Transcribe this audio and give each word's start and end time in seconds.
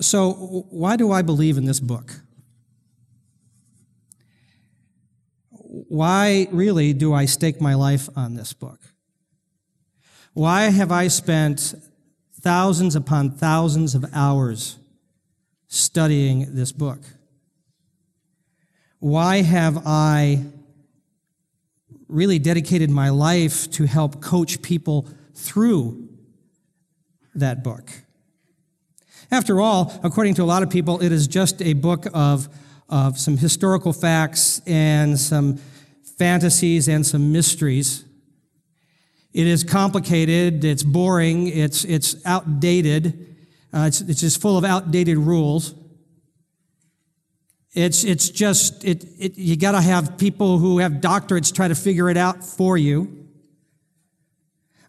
So, 0.00 0.32
why 0.70 0.96
do 0.96 1.12
I 1.12 1.22
believe 1.22 1.56
in 1.56 1.64
this 1.64 1.80
book? 1.80 2.20
Why 5.88 6.48
really 6.50 6.92
do 6.92 7.14
I 7.14 7.24
stake 7.26 7.60
my 7.60 7.74
life 7.74 8.08
on 8.16 8.34
this 8.34 8.52
book? 8.52 8.80
Why 10.34 10.64
have 10.64 10.92
I 10.92 11.08
spent 11.08 11.74
thousands 12.40 12.94
upon 12.94 13.30
thousands 13.30 13.94
of 13.94 14.04
hours 14.12 14.78
studying 15.68 16.54
this 16.54 16.72
book? 16.72 17.00
Why 18.98 19.42
have 19.42 19.86
I 19.86 20.44
really 22.08 22.38
dedicated 22.38 22.90
my 22.90 23.10
life 23.10 23.70
to 23.72 23.84
help 23.84 24.20
coach 24.20 24.62
people 24.62 25.08
through 25.34 26.08
that 27.34 27.62
book? 27.62 27.90
After 29.30 29.60
all, 29.60 29.92
according 30.04 30.34
to 30.34 30.42
a 30.42 30.44
lot 30.44 30.62
of 30.62 30.70
people, 30.70 31.02
it 31.02 31.10
is 31.10 31.26
just 31.26 31.60
a 31.60 31.72
book 31.72 32.06
of, 32.14 32.48
of 32.88 33.18
some 33.18 33.36
historical 33.36 33.92
facts 33.92 34.62
and 34.66 35.18
some 35.18 35.58
fantasies 36.16 36.88
and 36.88 37.04
some 37.04 37.32
mysteries. 37.32 38.04
It 39.32 39.46
is 39.46 39.64
complicated, 39.64 40.64
it's 40.64 40.82
boring, 40.84 41.48
it's, 41.48 41.84
it's 41.84 42.24
outdated, 42.24 43.36
uh, 43.74 43.86
it's, 43.88 44.00
it's 44.02 44.20
just 44.20 44.40
full 44.40 44.56
of 44.56 44.64
outdated 44.64 45.18
rules. 45.18 45.74
It's, 47.74 48.04
it's 48.04 48.30
just, 48.30 48.84
it, 48.84 49.04
it, 49.18 49.36
you 49.36 49.56
got 49.56 49.72
to 49.72 49.82
have 49.82 50.16
people 50.16 50.58
who 50.58 50.78
have 50.78 50.92
doctorates 50.92 51.52
try 51.52 51.68
to 51.68 51.74
figure 51.74 52.08
it 52.08 52.16
out 52.16 52.42
for 52.42 52.78
you. 52.78 53.26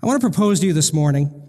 I 0.02 0.06
want 0.06 0.22
to 0.22 0.30
propose 0.30 0.62
to 0.62 0.68
you 0.68 0.74
this 0.74 0.94
morning 0.94 1.47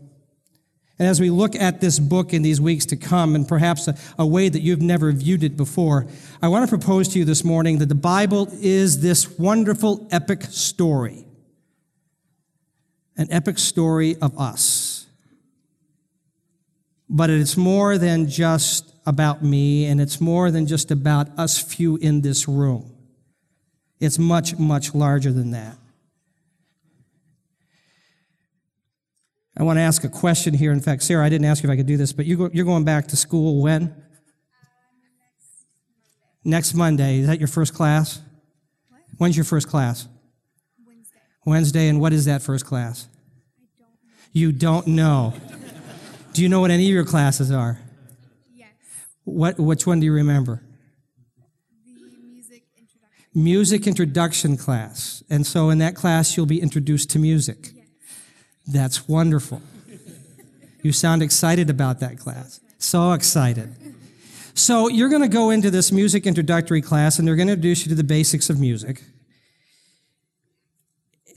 and 0.99 1.07
as 1.07 1.21
we 1.21 1.31
look 1.31 1.55
at 1.55 1.81
this 1.81 1.99
book 1.99 2.33
in 2.33 2.43
these 2.43 2.61
weeks 2.61 2.87
to 2.87 2.97
come, 2.97 3.37
and 3.37 3.47
perhaps 3.47 3.87
a, 3.87 3.97
a, 4.19 4.27
way 4.27 4.49
that 4.49 4.61
you've 4.61 4.83
never 4.83 5.13
viewed 5.13 5.45
it 5.45 5.57
before, 5.57 6.07
I 6.43 6.49
want 6.49 6.69
to 6.69 6.69
propose 6.69 7.09
to 7.11 7.21
you 7.21 7.25
this 7.25 7.45
morning 7.45 7.79
that 7.79 7.89
the 7.89 7.95
Bible 7.95 8.49
is 8.61 9.01
this 9.01 9.39
wonderful 9.39 10.09
epic 10.11 10.43
story. 10.43 11.25
An 13.17 13.29
epic 13.31 13.59
story 13.59 14.17
of 14.17 14.37
us. 14.39 15.07
But 17.09 17.31
it's 17.31 17.57
more 17.57 17.97
than 17.97 18.29
just 18.29 18.93
about 19.07 19.43
me, 19.43 19.87
and 19.87 20.01
it's 20.01 20.21
more 20.21 20.51
than 20.51 20.67
just 20.67 20.91
about 20.91 21.29
us 21.39 21.59
few 21.59 21.97
in 21.97 22.23
this 22.23 22.49
room. 22.49 22.93
It's 24.01 24.19
much, 24.19 24.59
much 24.59 24.95
larger 24.95 25.33
than 25.33 25.53
that. 25.53 25.77
I 29.59 29.65
want 29.65 29.79
to 29.79 29.83
ask 29.83 30.05
a 30.05 30.09
question 30.09 30.55
here. 30.55 30.71
In 30.71 30.81
fact, 30.81 31.03
Sarah, 31.03 31.27
I 31.27 31.29
didn't 31.29 31.47
ask 31.47 31.65
you 31.65 31.69
if 31.69 31.73
I 31.73 31.77
could 31.77 31.87
do 31.87 31.97
this, 31.97 32.13
but 32.13 32.27
you 32.27 32.45
are 32.45 32.49
going 32.49 32.85
back 32.85 33.09
to 33.09 33.17
school 33.17 33.61
when? 33.61 33.95
next, 36.45 36.75
Monday. 36.75 37.19
Is 37.19 37.27
that 37.27 37.39
your 37.39 37.49
first 37.49 37.75
class? 37.75 38.23
What? 38.89 39.01
When's 39.19 39.37
your 39.37 39.45
first 39.45 39.69
class? 39.69 40.09
Wednesday. 40.87 41.19
Wednesday, 41.45 41.89
and 41.89 42.01
what 42.01 42.13
is 42.13 42.25
that 42.25 42.41
first 42.41 42.65
class? 42.65 43.09
I 43.59 43.67
don't 43.79 43.89
know. 43.89 44.25
You 44.33 44.53
don't 44.53 44.87
know. 44.87 45.35
do 46.33 46.43
you 46.43 46.49
know 46.49 46.61
what 46.61 46.71
any 46.71 46.87
of 46.87 46.95
your 46.95 47.05
classes 47.05 47.51
are? 47.51 47.79
Yes. 48.55 48.69
What, 49.25 49.59
which 49.59 49.87
one 49.87 50.01
do 50.01 50.07
you 50.07 50.13
remember? 50.13 50.63
The 51.85 52.19
music 52.27 52.63
introduction. 52.77 53.45
Music 53.45 53.87
introduction 53.87 54.57
class. 54.57 55.23
And 55.29 55.47
so 55.47 55.69
in 55.69 55.79
that 55.79 55.95
class, 55.95 56.37
you'll 56.37 56.47
be 56.47 56.63
introduced 56.63 57.11
to 57.11 57.19
music. 57.19 57.73
That's 58.69 59.09
wonderful. 59.09 59.63
You 60.83 60.93
sound 60.93 61.23
excited 61.23 61.71
about 61.71 62.01
that 62.01 62.19
class. 62.19 62.61
So 62.79 63.13
excited. 63.13 63.75
So, 64.55 64.89
you're 64.89 65.09
going 65.09 65.23
to 65.23 65.29
go 65.29 65.51
into 65.51 65.71
this 65.71 65.93
music 65.93 66.27
introductory 66.27 66.83
class, 66.83 67.19
and 67.19 67.27
they're 67.27 67.37
going 67.37 67.47
to 67.47 67.53
introduce 67.53 67.85
you 67.85 67.91
to 67.91 67.95
the 67.95 68.05
basics 68.05 68.51
of 68.51 68.59
music. 68.59 69.03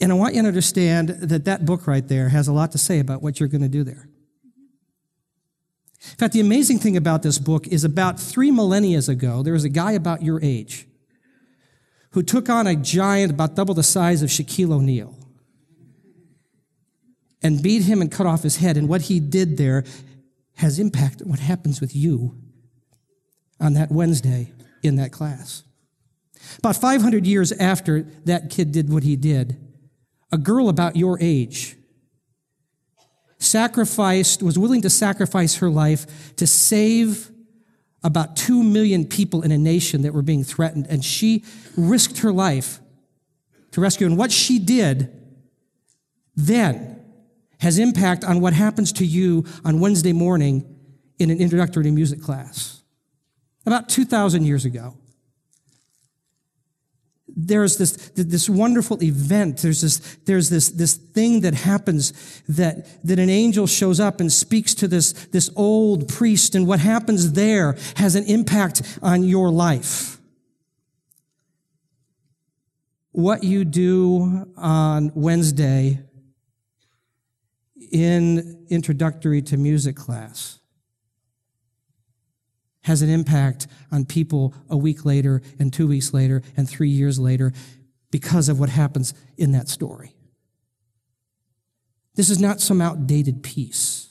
And 0.02 0.12
I 0.12 0.16
want 0.16 0.34
you 0.34 0.42
to 0.42 0.48
understand 0.48 1.10
that 1.10 1.46
that 1.46 1.64
book 1.64 1.86
right 1.86 2.08
there 2.08 2.30
has 2.30 2.48
a 2.48 2.54
lot 2.54 2.72
to 2.72 2.80
say 2.80 3.00
about 3.00 3.22
what 3.22 3.40
you're 3.40 3.50
going 3.50 3.62
to 3.62 3.70
do 3.70 3.84
there. 3.84 4.10
In 6.04 6.18
fact, 6.18 6.34
the 6.34 6.40
amazing 6.40 6.80
thing 6.80 6.98
about 6.98 7.22
this 7.22 7.38
book 7.38 7.68
is 7.68 7.84
about 7.84 8.20
three 8.20 8.50
millennia 8.50 9.00
ago, 9.08 9.44
there 9.44 9.54
was 9.54 9.64
a 9.64 9.70
guy 9.70 9.92
about 9.92 10.24
your 10.24 10.42
age 10.42 10.88
who 12.12 12.24
took 12.24 12.50
on 12.50 12.66
a 12.66 12.76
giant 12.76 13.32
about 13.32 13.56
double 13.56 13.76
the 13.76 13.84
size 13.84 14.24
of 14.24 14.30
Shaquille 14.30 14.72
O'Neal 14.72 15.16
and 17.42 17.62
beat 17.62 17.84
him 17.84 18.02
and 18.02 18.12
cut 18.12 18.26
off 18.26 18.44
his 18.44 18.58
head. 18.58 18.78
And 18.78 18.88
what 18.88 19.04
he 19.04 19.20
did 19.20 19.58
there 19.58 19.84
has 20.56 20.80
impacted 20.80 21.28
what 21.28 21.40
happens 21.40 21.82
with 21.82 21.96
you 21.96 22.36
on 23.60 23.74
that 23.74 23.92
Wednesday 23.92 24.52
in 24.84 24.96
that 24.98 25.12
class. 25.12 25.64
About 26.60 26.76
500 26.76 27.26
years 27.26 27.52
after 27.52 28.04
that 28.26 28.50
kid 28.50 28.72
did 28.72 28.92
what 28.92 29.04
he 29.04 29.16
did, 29.16 29.58
a 30.32 30.38
girl 30.38 30.70
about 30.70 30.96
your 30.96 31.18
age 31.22 31.78
sacrificed, 33.38 34.44
was 34.44 34.58
willing 34.58 34.82
to 34.82 34.90
sacrifice 34.90 35.56
her 35.56 35.70
life 35.70 36.36
to 36.36 36.46
save 36.46 37.32
about 38.04 38.36
2 38.36 38.64
million 38.64 39.06
people 39.06 39.42
in 39.42 39.52
a 39.52 39.58
nation 39.58 40.02
that 40.02 40.14
were 40.14 40.22
being 40.22 40.44
threatened. 40.44 40.88
And 40.90 41.04
she 41.04 41.44
risked 41.78 42.20
her 42.20 42.32
life 42.32 42.80
to 43.72 43.82
rescue. 43.82 44.08
And 44.08 44.18
what 44.18 44.32
she 44.32 44.60
did 44.60 45.18
then 46.36 47.04
has 47.62 47.78
impact 47.78 48.24
on 48.24 48.42
what 48.42 48.54
happens 48.54 48.92
to 48.94 49.06
you 49.06 49.46
on 49.64 49.80
Wednesday 49.80 50.14
morning 50.14 50.66
in 51.20 51.30
an 51.30 51.40
introductory 51.40 51.92
music 51.92 52.22
class. 52.22 52.82
About 53.66 53.88
2,000 53.88 54.44
years 54.46 54.66
ago, 54.66 54.96
there's 57.28 57.78
this, 57.78 57.92
this 58.16 58.50
wonderful 58.50 59.02
event. 59.02 59.60
There's 59.60 59.82
this, 59.82 60.00
there's 60.26 60.50
this, 60.50 60.70
this 60.70 60.96
thing 60.96 61.42
that 61.42 61.54
happens 61.54 62.42
that, 62.50 62.88
that 63.06 63.20
an 63.20 63.30
angel 63.30 63.68
shows 63.68 64.00
up 64.00 64.20
and 64.20 64.32
speaks 64.32 64.74
to 64.76 64.88
this, 64.88 65.14
this 65.28 65.50
old 65.56 66.10
priest, 66.10 66.56
and 66.56 66.68
what 66.68 66.80
happens 66.80 67.34
there 67.34 67.78
has 67.96 68.16
an 68.16 68.26
impact 68.26 69.00
on 69.02 69.24
your 69.24 69.50
life. 69.50 70.18
What 73.12 73.44
you 73.44 73.66
do 73.66 74.52
on 74.58 75.12
Wednesday 75.14 76.00
in 77.92 78.66
introductory 78.70 79.42
to 79.44 79.58
music 79.58 79.96
class 79.96 80.60
has 82.84 83.02
an 83.02 83.10
impact 83.10 83.68
on 83.92 84.06
people 84.06 84.54
a 84.70 84.78
week 84.78 85.06
later 85.06 85.42
and 85.60 85.72
two 85.72 85.88
weeks 85.88 86.14
later 86.14 86.42
and 86.58 86.70
three 86.70 86.90
years 86.90 87.20
later 87.20 87.54
because 88.10 88.50
of 88.50 88.60
what 88.60 88.70
happens 88.70 89.14
in 89.38 89.52
that 89.52 89.70
story. 89.70 90.16
This 92.16 92.30
is 92.30 92.40
not 92.40 92.60
some 92.60 92.82
outdated 92.82 93.44
piece. 93.44 94.10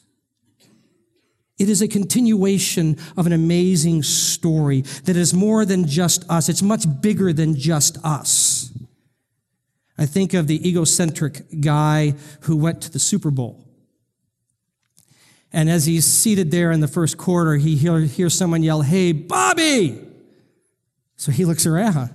It 1.58 1.68
is 1.68 1.82
a 1.82 1.88
continuation 1.88 2.96
of 3.18 3.26
an 3.26 3.34
amazing 3.34 4.02
story 4.02 4.80
that 5.04 5.16
is 5.16 5.34
more 5.34 5.66
than 5.66 5.86
just 5.86 6.24
us. 6.30 6.48
It's 6.48 6.62
much 6.62 6.86
bigger 7.02 7.34
than 7.34 7.54
just 7.54 7.98
us. 8.02 8.72
I 9.98 10.06
think 10.06 10.32
of 10.32 10.46
the 10.46 10.66
egocentric 10.66 11.60
guy 11.60 12.14
who 12.42 12.56
went 12.56 12.80
to 12.82 12.90
the 12.90 12.98
Super 12.98 13.30
Bowl. 13.30 13.69
And 15.52 15.68
as 15.68 15.86
he's 15.86 16.06
seated 16.06 16.50
there 16.50 16.70
in 16.70 16.80
the 16.80 16.88
first 16.88 17.18
quarter, 17.18 17.56
he 17.56 17.76
hears 17.76 18.34
someone 18.34 18.62
yell, 18.62 18.82
Hey, 18.82 19.12
Bobby! 19.12 20.06
So 21.16 21.32
he 21.32 21.44
looks 21.44 21.66
around. 21.66 22.10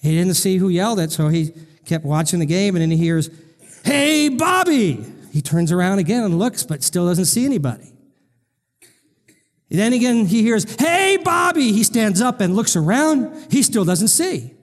He 0.00 0.14
didn't 0.14 0.34
see 0.34 0.58
who 0.58 0.68
yelled 0.68 1.00
it, 1.00 1.10
so 1.10 1.28
he 1.28 1.52
kept 1.84 2.04
watching 2.04 2.38
the 2.38 2.46
game, 2.46 2.76
and 2.76 2.82
then 2.82 2.90
he 2.90 2.96
hears, 2.96 3.30
Hey, 3.84 4.28
Bobby! 4.28 5.04
He 5.32 5.42
turns 5.42 5.72
around 5.72 5.98
again 5.98 6.24
and 6.24 6.38
looks, 6.38 6.62
but 6.62 6.82
still 6.82 7.06
doesn't 7.06 7.24
see 7.26 7.44
anybody. 7.44 7.92
Then 9.68 9.92
again, 9.92 10.26
he 10.26 10.42
hears, 10.42 10.76
Hey, 10.78 11.16
Bobby! 11.16 11.72
He 11.72 11.82
stands 11.82 12.20
up 12.20 12.40
and 12.40 12.54
looks 12.54 12.76
around. 12.76 13.50
He 13.50 13.62
still 13.62 13.84
doesn't 13.84 14.08
see. 14.08 14.54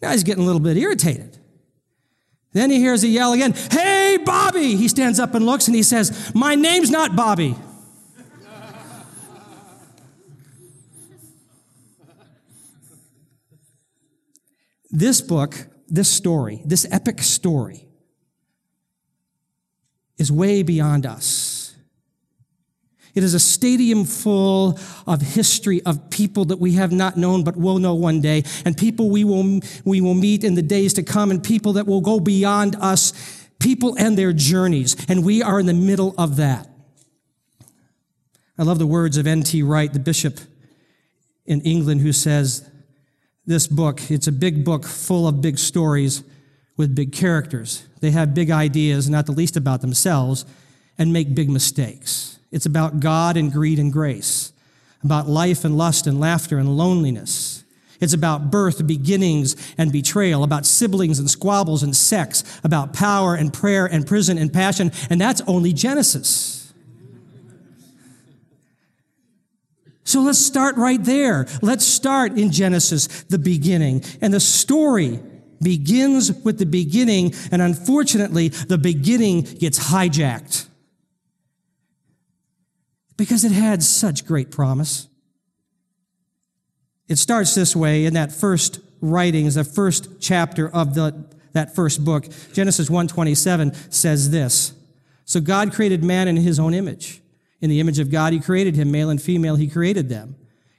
Now 0.00 0.12
he's 0.12 0.24
getting 0.24 0.42
a 0.42 0.46
little 0.46 0.60
bit 0.60 0.76
irritated. 0.76 1.36
Then 2.52 2.70
he 2.70 2.78
hears 2.78 3.04
a 3.04 3.08
yell 3.08 3.32
again, 3.32 3.52
Hey, 3.70 3.89
Bobby! 4.18 4.76
He 4.76 4.88
stands 4.88 5.18
up 5.18 5.34
and 5.34 5.44
looks 5.44 5.66
and 5.66 5.74
he 5.74 5.82
says, 5.82 6.32
My 6.34 6.54
name's 6.54 6.90
not 6.90 7.16
Bobby. 7.16 7.56
this 14.90 15.20
book, 15.20 15.66
this 15.88 16.08
story, 16.08 16.62
this 16.64 16.86
epic 16.90 17.22
story, 17.22 17.86
is 20.18 20.30
way 20.30 20.62
beyond 20.62 21.06
us. 21.06 21.74
It 23.14 23.24
is 23.24 23.34
a 23.34 23.40
stadium 23.40 24.04
full 24.04 24.78
of 25.06 25.20
history 25.20 25.82
of 25.84 26.10
people 26.10 26.44
that 26.46 26.58
we 26.58 26.74
have 26.74 26.92
not 26.92 27.16
known 27.16 27.42
but 27.42 27.56
will 27.56 27.78
know 27.78 27.94
one 27.94 28.20
day, 28.20 28.44
and 28.64 28.76
people 28.76 29.10
we 29.10 29.24
will, 29.24 29.60
we 29.84 30.00
will 30.00 30.14
meet 30.14 30.44
in 30.44 30.54
the 30.54 30.62
days 30.62 30.94
to 30.94 31.02
come, 31.02 31.30
and 31.30 31.42
people 31.42 31.72
that 31.74 31.86
will 31.86 32.00
go 32.00 32.20
beyond 32.20 32.76
us, 32.76 33.12
people 33.60 33.94
and 33.98 34.18
their 34.18 34.32
journeys. 34.32 34.96
And 35.08 35.24
we 35.24 35.42
are 35.42 35.60
in 35.60 35.66
the 35.66 35.74
middle 35.74 36.14
of 36.18 36.36
that. 36.36 36.68
I 38.58 38.62
love 38.64 38.78
the 38.78 38.86
words 38.86 39.16
of 39.16 39.26
N.T. 39.26 39.62
Wright, 39.62 39.92
the 39.92 39.98
bishop 39.98 40.40
in 41.46 41.60
England, 41.62 42.00
who 42.00 42.12
says, 42.12 42.68
This 43.46 43.66
book, 43.66 44.10
it's 44.10 44.26
a 44.26 44.32
big 44.32 44.64
book 44.64 44.84
full 44.84 45.26
of 45.26 45.40
big 45.40 45.58
stories 45.58 46.22
with 46.76 46.94
big 46.94 47.12
characters. 47.12 47.86
They 48.00 48.10
have 48.10 48.34
big 48.34 48.50
ideas, 48.50 49.08
not 49.08 49.26
the 49.26 49.32
least 49.32 49.56
about 49.56 49.80
themselves, 49.80 50.44
and 50.98 51.12
make 51.12 51.34
big 51.34 51.48
mistakes. 51.48 52.38
It's 52.50 52.66
about 52.66 53.00
God 53.00 53.36
and 53.36 53.52
greed 53.52 53.78
and 53.78 53.92
grace, 53.92 54.52
about 55.02 55.28
life 55.28 55.64
and 55.64 55.78
lust 55.78 56.06
and 56.06 56.20
laughter 56.20 56.58
and 56.58 56.76
loneliness. 56.76 57.64
It's 58.00 58.14
about 58.14 58.50
birth, 58.50 58.86
beginnings, 58.86 59.56
and 59.76 59.92
betrayal, 59.92 60.42
about 60.42 60.66
siblings 60.66 61.18
and 61.18 61.30
squabbles 61.30 61.82
and 61.82 61.94
sex, 61.94 62.44
about 62.64 62.92
power 62.92 63.34
and 63.34 63.52
prayer 63.52 63.86
and 63.86 64.06
prison 64.06 64.38
and 64.38 64.52
passion, 64.52 64.90
and 65.10 65.20
that's 65.20 65.42
only 65.46 65.72
Genesis. 65.72 66.72
So 70.04 70.22
let's 70.22 70.38
start 70.38 70.76
right 70.76 71.02
there. 71.04 71.46
Let's 71.62 71.84
start 71.84 72.36
in 72.36 72.50
Genesis, 72.50 73.06
the 73.24 73.38
beginning. 73.38 74.02
And 74.20 74.34
the 74.34 74.40
story 74.40 75.20
begins 75.62 76.32
with 76.32 76.58
the 76.58 76.66
beginning, 76.66 77.34
and 77.52 77.62
unfortunately, 77.62 78.48
the 78.48 78.78
beginning 78.78 79.42
gets 79.42 79.78
hijacked 79.78 80.66
because 83.16 83.44
it 83.44 83.52
had 83.52 83.82
such 83.82 84.26
great 84.26 84.50
promise. 84.50 85.06
It 87.10 87.18
starts 87.18 87.56
this 87.56 87.74
way 87.74 88.06
in 88.06 88.14
that 88.14 88.30
first 88.30 88.78
writings, 89.00 89.56
the 89.56 89.64
first 89.64 90.20
chapter 90.20 90.70
of 90.70 90.94
the, 90.94 91.24
that 91.52 91.74
first 91.74 92.04
book. 92.04 92.28
Genesis 92.52 92.88
1:27 92.88 93.92
says 93.92 94.30
this. 94.30 94.72
So 95.24 95.40
God 95.40 95.72
created 95.72 96.04
man 96.04 96.28
in 96.28 96.36
his 96.36 96.60
own 96.60 96.72
image. 96.72 97.20
In 97.60 97.68
the 97.68 97.80
image 97.80 97.98
of 97.98 98.12
God 98.12 98.32
he 98.32 98.38
created 98.38 98.76
him, 98.76 98.92
male 98.92 99.10
and 99.10 99.20
female 99.20 99.56
he 99.56 99.66
created 99.66 100.08
them. 100.08 100.36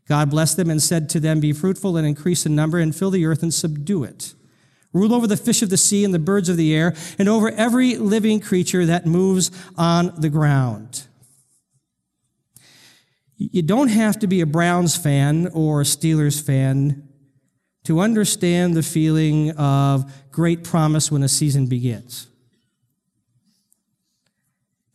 God 0.07 0.30
blessed 0.30 0.56
them 0.56 0.69
and 0.69 0.81
said 0.81 1.10
to 1.10 1.19
them, 1.19 1.42
Be 1.42 1.51
fruitful 1.51 1.98
and 1.98 2.07
increase 2.07 2.45
in 2.45 2.56
number 2.56 2.80
and 2.80 2.95
fill 2.95 3.12
the 3.12 3.25
earth 3.25 3.44
and 3.44 3.54
subdue 3.54 4.06
it. 4.06 4.33
Rule 4.94 5.13
over 5.13 5.28
the 5.28 5.38
fish 5.38 5.62
of 5.62 5.69
the 5.69 5.78
sea 5.78 6.06
and 6.06 6.13
the 6.13 6.19
birds 6.19 6.48
of 6.48 6.56
the 6.56 6.74
air 6.74 6.95
and 7.19 7.28
over 7.28 7.50
every 7.51 7.98
living 7.98 8.39
creature 8.39 8.86
that 8.86 9.06
moves 9.06 9.51
on 9.78 10.13
the 10.18 10.30
ground. 10.30 11.07
You 13.50 13.64
don't 13.64 13.88
have 13.88 14.20
to 14.20 14.28
be 14.28 14.42
a 14.42 14.46
Browns 14.46 14.96
fan 14.96 15.50
or 15.54 15.82
a 15.82 15.84
Steelers 15.84 16.40
fan 16.40 17.10
to 17.86 18.00
understand 18.00 18.76
the 18.76 18.84
feeling 18.84 19.50
of 19.58 20.14
great 20.30 20.64
promise 20.64 21.12
when 21.12 21.24
a 21.24 21.28
season 21.28 21.66
begins. 21.66 22.28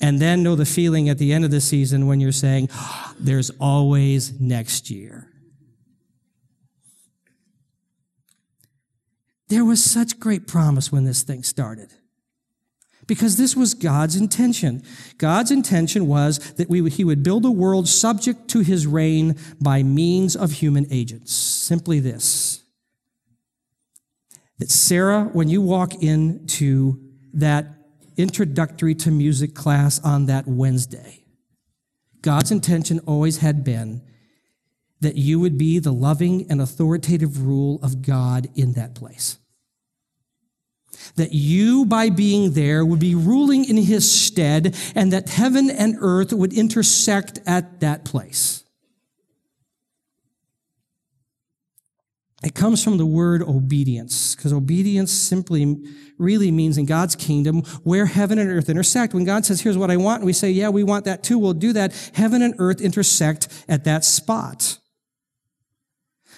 And 0.01 0.21
then 0.21 0.45
know 0.45 0.55
the 0.55 0.65
feeling 0.65 1.09
at 1.09 1.19
the 1.19 1.33
end 1.33 1.45
of 1.45 1.51
the 1.51 1.61
season 1.61 2.07
when 2.07 2.21
you're 2.21 2.31
saying, 2.31 2.69
oh, 2.73 3.15
there's 3.19 3.51
always 3.59 4.39
next 4.39 4.91
year. 4.91 5.29
There 9.49 9.65
was 9.65 9.83
such 9.83 10.21
great 10.21 10.47
promise 10.47 10.93
when 10.93 11.05
this 11.05 11.25
thing 11.25 11.43
started. 11.43 11.93
Because 13.06 13.37
this 13.37 13.55
was 13.55 13.75
God's 13.75 14.17
intention. 14.17 14.82
God's 15.19 15.50
intention 15.50 16.08
was 16.08 16.38
that 16.55 16.69
we, 16.69 16.88
he 16.91 17.05
would 17.05 17.23
build 17.23 17.44
a 17.44 17.50
world 17.50 17.88
subject 17.88 18.49
to 18.49 18.61
his 18.61 18.87
reign 18.87 19.37
by 19.61 19.82
means 19.82 20.35
of 20.35 20.53
human 20.53 20.87
agents. 20.91 21.32
Simply 21.32 22.00
this. 22.00 22.62
That 24.58 24.70
Sarah, 24.70 25.25
when 25.25 25.49
you 25.49 25.62
walk 25.62 25.94
into 26.03 27.00
that 27.35 27.67
introductory 28.17 28.94
to 28.94 29.11
music 29.11 29.55
class 29.55 30.00
on 30.00 30.26
that 30.26 30.49
Wednesday, 30.49 31.25
God's 32.23 32.50
intention 32.50 32.99
always 33.00 33.38
had 33.38 33.62
been 33.62 34.02
that 35.00 35.17
you 35.17 35.38
would 35.38 35.59
be 35.59 35.79
the 35.79 35.93
loving 35.93 36.50
and 36.50 36.61
authoritative 36.61 37.47
rule 37.47 37.79
of 37.82 38.02
God 38.02 38.49
in 38.55 38.73
that 38.73 38.94
place. 38.94 39.38
That 41.14 41.32
you, 41.32 41.87
by 41.87 42.11
being 42.11 42.53
there, 42.53 42.85
would 42.85 42.99
be 42.99 43.14
ruling 43.14 43.64
in 43.64 43.76
his 43.76 44.11
stead, 44.11 44.76
and 44.94 45.12
that 45.12 45.29
heaven 45.29 45.70
and 45.70 45.97
earth 46.00 46.32
would 46.32 46.53
intersect 46.53 47.38
at 47.47 47.81
that 47.81 48.05
place. 48.05 48.64
It 52.44 52.55
comes 52.55 52.85
from 52.85 52.99
the 52.99 53.06
word 53.06 53.43
obedience, 53.43 54.37
because 54.37 54.53
obedience 54.53 55.11
simply 55.11 55.82
really 56.19 56.50
means 56.50 56.79
in 56.79 56.87
God's 56.87 57.17
kingdom 57.17 57.62
where 57.82 58.06
heaven 58.06 58.38
and 58.38 58.50
earth 58.50 58.69
intersect. 58.69 59.14
When 59.14 59.25
God 59.25 59.44
says, 59.44 59.62
here's 59.62 59.79
what 59.79 59.91
I 59.91 59.97
want, 59.97 60.20
and 60.20 60.26
we 60.26 60.32
say, 60.32 60.50
yeah, 60.50 60.69
we 60.69 60.85
want 60.85 61.06
that 61.06 61.23
too, 61.23 61.38
we'll 61.38 61.55
do 61.55 61.73
that. 61.73 61.93
Heaven 62.14 62.43
and 62.43 62.55
earth 62.59 62.81
intersect 62.81 63.49
at 63.69 63.85
that 63.85 64.05
spot. 64.05 64.79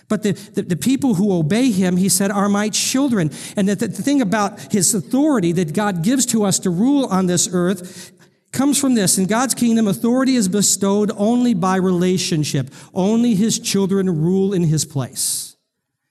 But 0.08 0.22
the, 0.22 0.32
the, 0.32 0.62
the, 0.62 0.76
people 0.76 1.14
who 1.14 1.32
obey 1.32 1.70
him, 1.70 1.98
he 1.98 2.08
said, 2.08 2.30
are 2.30 2.48
my 2.48 2.70
children. 2.70 3.30
And 3.56 3.68
the, 3.68 3.74
the 3.74 3.88
thing 3.88 4.22
about 4.22 4.72
his 4.72 4.94
authority 4.94 5.52
that 5.52 5.74
God 5.74 6.02
gives 6.02 6.24
to 6.26 6.44
us 6.44 6.58
to 6.60 6.70
rule 6.70 7.04
on 7.06 7.26
this 7.26 7.48
earth 7.52 8.12
comes 8.50 8.80
from 8.80 8.94
this. 8.94 9.18
In 9.18 9.26
God's 9.26 9.54
kingdom, 9.54 9.86
authority 9.86 10.34
is 10.34 10.48
bestowed 10.48 11.10
only 11.16 11.54
by 11.54 11.76
relationship. 11.76 12.70
Only 12.94 13.34
his 13.34 13.58
children 13.58 14.22
rule 14.22 14.54
in 14.54 14.64
his 14.64 14.84
place, 14.84 15.56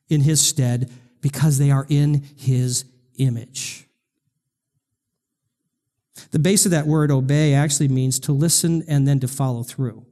in 0.10 0.22
his 0.22 0.46
stead, 0.46 0.92
because 1.22 1.58
they 1.58 1.72
are 1.72 1.88
in 1.90 2.24
his 2.36 2.86
image. 3.18 3.88
The 6.32 6.40
base 6.40 6.66
of 6.66 6.72
that 6.72 6.88
word 6.88 7.12
obey 7.12 7.54
actually 7.54 7.88
means 7.88 8.20
to 8.22 8.32
listen 8.32 8.84
and 8.88 9.08
then 9.08 9.20
to 9.22 9.28
follow 9.28 9.64
through. 9.64 10.07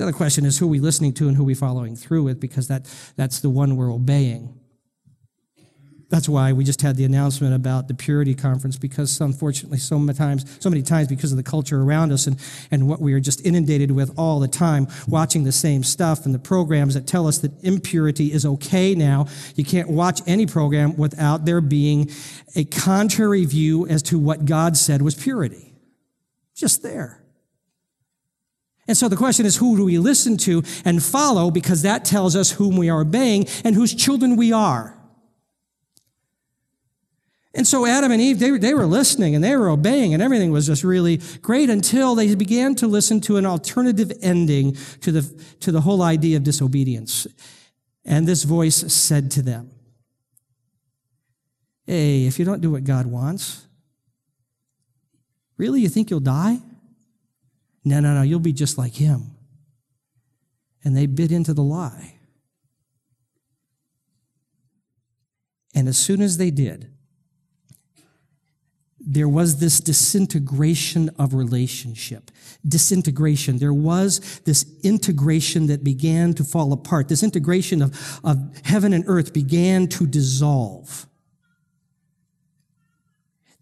The 0.00 0.06
other 0.06 0.12
question 0.14 0.46
is 0.46 0.56
who 0.56 0.64
are 0.64 0.70
we 0.70 0.80
listening 0.80 1.12
to 1.12 1.28
and 1.28 1.36
who 1.36 1.42
are 1.42 1.44
we 1.44 1.52
following 1.52 1.94
through 1.94 2.22
with 2.22 2.40
because 2.40 2.68
that, 2.68 2.90
that's 3.16 3.40
the 3.40 3.50
one 3.50 3.76
we're 3.76 3.92
obeying. 3.92 4.58
That's 6.08 6.26
why 6.26 6.54
we 6.54 6.64
just 6.64 6.80
had 6.80 6.96
the 6.96 7.04
announcement 7.04 7.54
about 7.54 7.86
the 7.86 7.92
purity 7.92 8.34
conference 8.34 8.78
because 8.78 9.20
unfortunately 9.20 9.76
so 9.76 9.98
many 9.98 10.16
times, 10.16 10.56
so 10.58 10.70
many 10.70 10.80
times 10.80 11.08
because 11.08 11.32
of 11.32 11.36
the 11.36 11.42
culture 11.42 11.82
around 11.82 12.12
us 12.12 12.26
and, 12.26 12.40
and 12.70 12.88
what 12.88 13.02
we 13.02 13.12
are 13.12 13.20
just 13.20 13.44
inundated 13.44 13.90
with 13.90 14.18
all 14.18 14.40
the 14.40 14.48
time, 14.48 14.88
watching 15.06 15.44
the 15.44 15.52
same 15.52 15.82
stuff 15.82 16.24
and 16.24 16.34
the 16.34 16.38
programs 16.38 16.94
that 16.94 17.06
tell 17.06 17.26
us 17.26 17.36
that 17.40 17.52
impurity 17.62 18.32
is 18.32 18.46
okay 18.46 18.94
now. 18.94 19.26
You 19.54 19.66
can't 19.66 19.90
watch 19.90 20.22
any 20.26 20.46
program 20.46 20.96
without 20.96 21.44
there 21.44 21.60
being 21.60 22.10
a 22.56 22.64
contrary 22.64 23.44
view 23.44 23.86
as 23.86 24.02
to 24.04 24.18
what 24.18 24.46
God 24.46 24.78
said 24.78 25.02
was 25.02 25.14
purity. 25.14 25.74
Just 26.54 26.82
there. 26.82 27.19
And 28.88 28.96
so 28.96 29.08
the 29.08 29.16
question 29.16 29.46
is, 29.46 29.56
who 29.56 29.76
do 29.76 29.84
we 29.84 29.98
listen 29.98 30.36
to 30.38 30.62
and 30.84 31.02
follow? 31.02 31.50
Because 31.50 31.82
that 31.82 32.04
tells 32.04 32.34
us 32.34 32.52
whom 32.52 32.76
we 32.76 32.90
are 32.90 33.02
obeying 33.02 33.46
and 33.64 33.74
whose 33.74 33.94
children 33.94 34.36
we 34.36 34.52
are. 34.52 34.96
And 37.52 37.66
so 37.66 37.84
Adam 37.84 38.12
and 38.12 38.20
Eve, 38.20 38.38
they, 38.38 38.50
they 38.58 38.74
were 38.74 38.86
listening 38.86 39.34
and 39.34 39.42
they 39.42 39.56
were 39.56 39.68
obeying, 39.68 40.14
and 40.14 40.22
everything 40.22 40.52
was 40.52 40.66
just 40.66 40.84
really 40.84 41.20
great 41.42 41.68
until 41.68 42.14
they 42.14 42.32
began 42.34 42.76
to 42.76 42.86
listen 42.86 43.20
to 43.22 43.38
an 43.38 43.46
alternative 43.46 44.12
ending 44.22 44.76
to 45.00 45.10
the, 45.10 45.44
to 45.60 45.72
the 45.72 45.80
whole 45.80 46.02
idea 46.02 46.36
of 46.36 46.44
disobedience. 46.44 47.26
And 48.04 48.26
this 48.26 48.44
voice 48.44 48.92
said 48.92 49.30
to 49.32 49.42
them, 49.42 49.70
Hey, 51.86 52.26
if 52.26 52.38
you 52.38 52.44
don't 52.44 52.60
do 52.60 52.70
what 52.70 52.84
God 52.84 53.06
wants, 53.06 53.66
really, 55.56 55.80
you 55.80 55.88
think 55.88 56.08
you'll 56.08 56.20
die? 56.20 56.60
No, 57.84 58.00
no, 58.00 58.14
no, 58.14 58.22
you'll 58.22 58.40
be 58.40 58.52
just 58.52 58.76
like 58.76 58.94
him. 58.94 59.32
And 60.84 60.96
they 60.96 61.06
bit 61.06 61.32
into 61.32 61.54
the 61.54 61.62
lie. 61.62 62.14
And 65.74 65.88
as 65.88 65.98
soon 65.98 66.20
as 66.20 66.36
they 66.36 66.50
did, 66.50 66.90
there 68.98 69.28
was 69.28 69.60
this 69.60 69.80
disintegration 69.80 71.10
of 71.18 71.32
relationship. 71.32 72.30
Disintegration. 72.66 73.58
There 73.58 73.72
was 73.72 74.40
this 74.44 74.66
integration 74.82 75.66
that 75.68 75.82
began 75.82 76.34
to 76.34 76.44
fall 76.44 76.72
apart. 76.72 77.08
This 77.08 77.22
integration 77.22 77.82
of, 77.82 78.20
of 78.22 78.38
heaven 78.64 78.92
and 78.92 79.04
earth 79.06 79.32
began 79.32 79.88
to 79.88 80.06
dissolve 80.06 81.06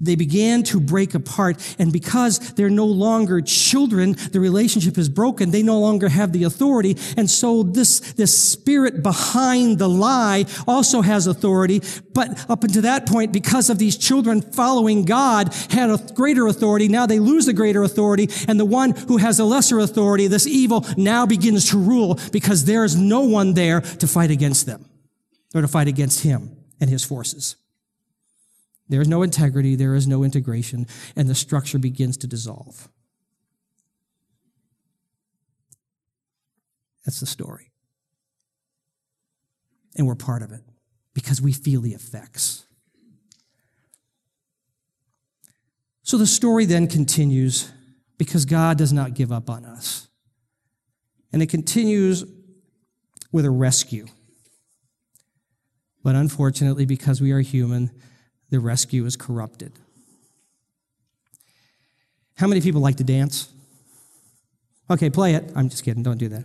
they 0.00 0.14
began 0.14 0.62
to 0.64 0.80
break 0.80 1.14
apart. 1.14 1.76
And 1.78 1.92
because 1.92 2.38
they're 2.54 2.70
no 2.70 2.86
longer 2.86 3.40
children, 3.40 4.12
the 4.32 4.40
relationship 4.40 4.96
is 4.96 5.08
broken. 5.08 5.50
They 5.50 5.62
no 5.62 5.80
longer 5.80 6.08
have 6.08 6.32
the 6.32 6.44
authority. 6.44 6.96
And 7.16 7.28
so 7.28 7.62
this, 7.62 8.00
this 8.12 8.36
spirit 8.36 9.02
behind 9.02 9.78
the 9.78 9.88
lie 9.88 10.46
also 10.66 11.00
has 11.00 11.26
authority. 11.26 11.82
But 12.12 12.48
up 12.48 12.62
until 12.62 12.82
that 12.82 13.06
point, 13.06 13.32
because 13.32 13.70
of 13.70 13.78
these 13.78 13.96
children 13.96 14.40
following 14.40 15.04
God 15.04 15.52
had 15.70 15.90
a 15.90 15.98
greater 16.14 16.46
authority, 16.46 16.88
now 16.88 17.06
they 17.06 17.18
lose 17.18 17.46
the 17.46 17.52
greater 17.52 17.82
authority. 17.82 18.28
And 18.46 18.58
the 18.58 18.64
one 18.64 18.92
who 18.92 19.16
has 19.16 19.40
a 19.40 19.44
lesser 19.44 19.80
authority, 19.80 20.28
this 20.28 20.46
evil, 20.46 20.86
now 20.96 21.26
begins 21.26 21.70
to 21.70 21.78
rule 21.78 22.18
because 22.30 22.64
there 22.64 22.84
is 22.84 22.96
no 22.96 23.20
one 23.20 23.54
there 23.54 23.80
to 23.80 24.06
fight 24.06 24.30
against 24.30 24.66
them 24.66 24.84
or 25.54 25.62
to 25.62 25.68
fight 25.68 25.88
against 25.88 26.22
him 26.22 26.56
and 26.80 26.88
his 26.88 27.04
forces. 27.04 27.56
There 28.88 29.00
is 29.00 29.08
no 29.08 29.22
integrity, 29.22 29.74
there 29.74 29.94
is 29.94 30.06
no 30.06 30.24
integration, 30.24 30.86
and 31.14 31.28
the 31.28 31.34
structure 31.34 31.78
begins 31.78 32.16
to 32.18 32.26
dissolve. 32.26 32.88
That's 37.04 37.20
the 37.20 37.26
story. 37.26 37.70
And 39.96 40.06
we're 40.06 40.14
part 40.14 40.42
of 40.42 40.52
it 40.52 40.62
because 41.14 41.40
we 41.40 41.52
feel 41.52 41.80
the 41.80 41.92
effects. 41.92 42.66
So 46.02 46.16
the 46.16 46.26
story 46.26 46.64
then 46.64 46.86
continues 46.86 47.70
because 48.16 48.44
God 48.44 48.78
does 48.78 48.92
not 48.92 49.14
give 49.14 49.30
up 49.32 49.50
on 49.50 49.64
us. 49.64 50.08
And 51.32 51.42
it 51.42 51.50
continues 51.50 52.24
with 53.32 53.44
a 53.44 53.50
rescue. 53.50 54.06
But 56.02 56.14
unfortunately, 56.14 56.86
because 56.86 57.20
we 57.20 57.32
are 57.32 57.40
human, 57.40 57.90
the 58.50 58.60
rescue 58.60 59.04
is 59.04 59.16
corrupted. 59.16 59.72
How 62.36 62.46
many 62.46 62.60
people 62.60 62.80
like 62.80 62.96
to 62.96 63.04
dance? 63.04 63.52
Okay, 64.90 65.10
play 65.10 65.34
it. 65.34 65.50
I'm 65.54 65.68
just 65.68 65.84
kidding. 65.84 66.02
Don't 66.02 66.18
do 66.18 66.28
that. 66.28 66.44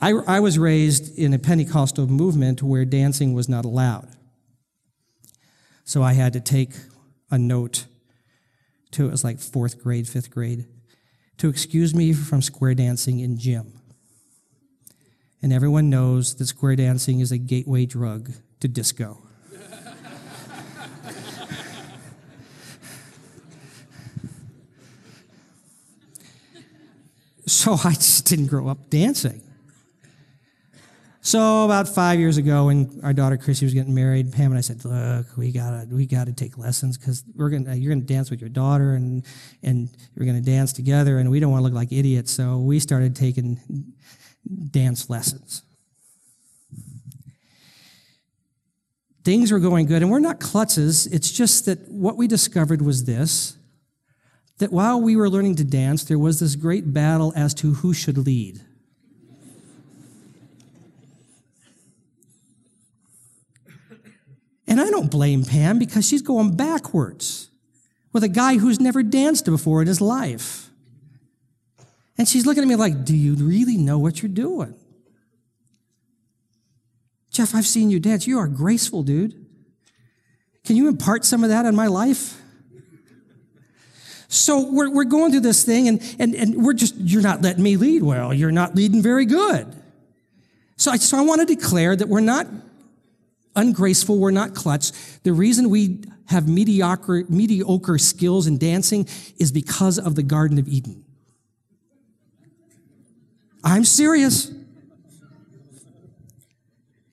I, 0.00 0.12
I 0.12 0.40
was 0.40 0.58
raised 0.58 1.18
in 1.18 1.32
a 1.32 1.38
Pentecostal 1.38 2.06
movement 2.06 2.62
where 2.62 2.84
dancing 2.84 3.32
was 3.32 3.48
not 3.48 3.64
allowed. 3.64 4.08
So 5.84 6.02
I 6.02 6.12
had 6.12 6.32
to 6.34 6.40
take 6.40 6.70
a 7.30 7.38
note 7.38 7.86
to, 8.92 9.06
it 9.06 9.10
was 9.10 9.24
like 9.24 9.40
fourth 9.40 9.82
grade, 9.82 10.08
fifth 10.08 10.30
grade, 10.30 10.66
to 11.38 11.48
excuse 11.48 11.94
me 11.94 12.12
from 12.12 12.42
square 12.42 12.74
dancing 12.74 13.20
in 13.20 13.38
gym. 13.38 13.72
And 15.42 15.52
everyone 15.52 15.90
knows 15.90 16.34
that 16.36 16.46
square 16.46 16.76
dancing 16.76 17.20
is 17.20 17.30
a 17.32 17.38
gateway 17.38 17.86
drug 17.86 18.32
to 18.60 18.68
disco. 18.68 19.22
so 27.46 27.74
I 27.84 27.92
just 27.92 28.26
didn't 28.26 28.46
grow 28.46 28.68
up 28.68 28.90
dancing. 28.90 29.42
So 31.26 31.64
about 31.64 31.88
five 31.88 32.20
years 32.20 32.36
ago, 32.36 32.66
when 32.66 33.00
our 33.02 33.12
daughter 33.12 33.36
Chrissy 33.36 33.66
was 33.66 33.74
getting 33.74 33.92
married, 33.92 34.32
Pam 34.32 34.52
and 34.52 34.58
I 34.58 34.60
said, 34.60 34.84
"Look, 34.84 35.26
we 35.36 35.50
gotta 35.50 35.84
we 35.90 36.06
gotta 36.06 36.32
take 36.32 36.56
lessons 36.56 36.96
because 36.96 37.24
we're 37.34 37.50
gonna 37.50 37.74
you're 37.74 37.92
gonna 37.92 38.04
dance 38.04 38.30
with 38.30 38.40
your 38.40 38.48
daughter 38.48 38.94
and 38.94 39.26
and 39.64 39.88
we're 40.16 40.24
gonna 40.24 40.40
dance 40.40 40.72
together, 40.72 41.18
and 41.18 41.28
we 41.28 41.40
don't 41.40 41.50
want 41.50 41.62
to 41.62 41.64
look 41.64 41.74
like 41.74 41.90
idiots." 41.90 42.30
So 42.30 42.58
we 42.58 42.78
started 42.78 43.16
taking 43.16 43.58
dance 44.70 45.10
lessons. 45.10 45.62
Things 49.26 49.50
were 49.50 49.58
going 49.58 49.86
good, 49.86 50.02
and 50.02 50.10
we're 50.12 50.20
not 50.20 50.38
klutzes. 50.38 51.12
It's 51.12 51.32
just 51.32 51.66
that 51.66 51.88
what 51.88 52.16
we 52.16 52.28
discovered 52.28 52.80
was 52.80 53.06
this: 53.06 53.56
that 54.58 54.70
while 54.70 55.00
we 55.00 55.16
were 55.16 55.28
learning 55.28 55.56
to 55.56 55.64
dance, 55.64 56.04
there 56.04 56.16
was 56.16 56.38
this 56.38 56.54
great 56.54 56.94
battle 56.94 57.32
as 57.34 57.52
to 57.54 57.74
who 57.74 57.92
should 57.92 58.18
lead. 58.18 58.60
And 64.68 64.80
I 64.80 64.90
don't 64.90 65.10
blame 65.10 65.44
Pam 65.44 65.80
because 65.80 66.06
she's 66.06 66.22
going 66.22 66.54
backwards 66.54 67.50
with 68.12 68.22
a 68.22 68.28
guy 68.28 68.58
who's 68.58 68.78
never 68.78 69.02
danced 69.02 69.44
before 69.44 69.82
in 69.82 69.88
his 69.88 70.00
life. 70.00 70.70
And 72.16 72.28
she's 72.28 72.46
looking 72.46 72.62
at 72.62 72.68
me 72.68 72.76
like, 72.76 73.04
Do 73.04 73.16
you 73.16 73.34
really 73.34 73.76
know 73.76 73.98
what 73.98 74.22
you're 74.22 74.30
doing? 74.30 74.76
Jeff, 77.36 77.54
I've 77.54 77.66
seen 77.66 77.90
you 77.90 78.00
dance. 78.00 78.26
You 78.26 78.38
are 78.38 78.48
graceful, 78.48 79.02
dude. 79.02 79.34
Can 80.64 80.74
you 80.74 80.88
impart 80.88 81.22
some 81.22 81.44
of 81.44 81.50
that 81.50 81.66
on 81.66 81.76
my 81.76 81.86
life? 81.86 82.40
So 84.28 84.72
we're, 84.72 84.88
we're 84.88 85.04
going 85.04 85.32
through 85.32 85.40
this 85.40 85.62
thing, 85.62 85.86
and, 85.86 86.16
and, 86.18 86.34
and 86.34 86.64
we're 86.64 86.72
just, 86.72 86.94
you're 86.96 87.20
not 87.20 87.42
letting 87.42 87.62
me 87.62 87.76
lead 87.76 88.02
well. 88.02 88.32
You're 88.32 88.52
not 88.52 88.74
leading 88.74 89.02
very 89.02 89.26
good. 89.26 89.66
So 90.78 90.90
I, 90.90 90.96
so 90.96 91.18
I 91.18 91.20
want 91.20 91.46
to 91.46 91.54
declare 91.54 91.94
that 91.94 92.08
we're 92.08 92.20
not 92.20 92.46
ungraceful, 93.54 94.18
we're 94.18 94.30
not 94.30 94.54
klutz. 94.54 95.18
The 95.22 95.34
reason 95.34 95.68
we 95.68 96.04
have 96.28 96.48
mediocre, 96.48 97.24
mediocre 97.28 97.98
skills 97.98 98.46
in 98.46 98.56
dancing 98.56 99.06
is 99.38 99.52
because 99.52 99.98
of 99.98 100.14
the 100.14 100.22
Garden 100.22 100.58
of 100.58 100.68
Eden. 100.68 101.04
I'm 103.62 103.84
serious. 103.84 104.50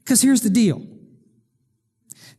Because 0.04 0.22
here's 0.22 0.42
the 0.42 0.50
deal 0.50 0.82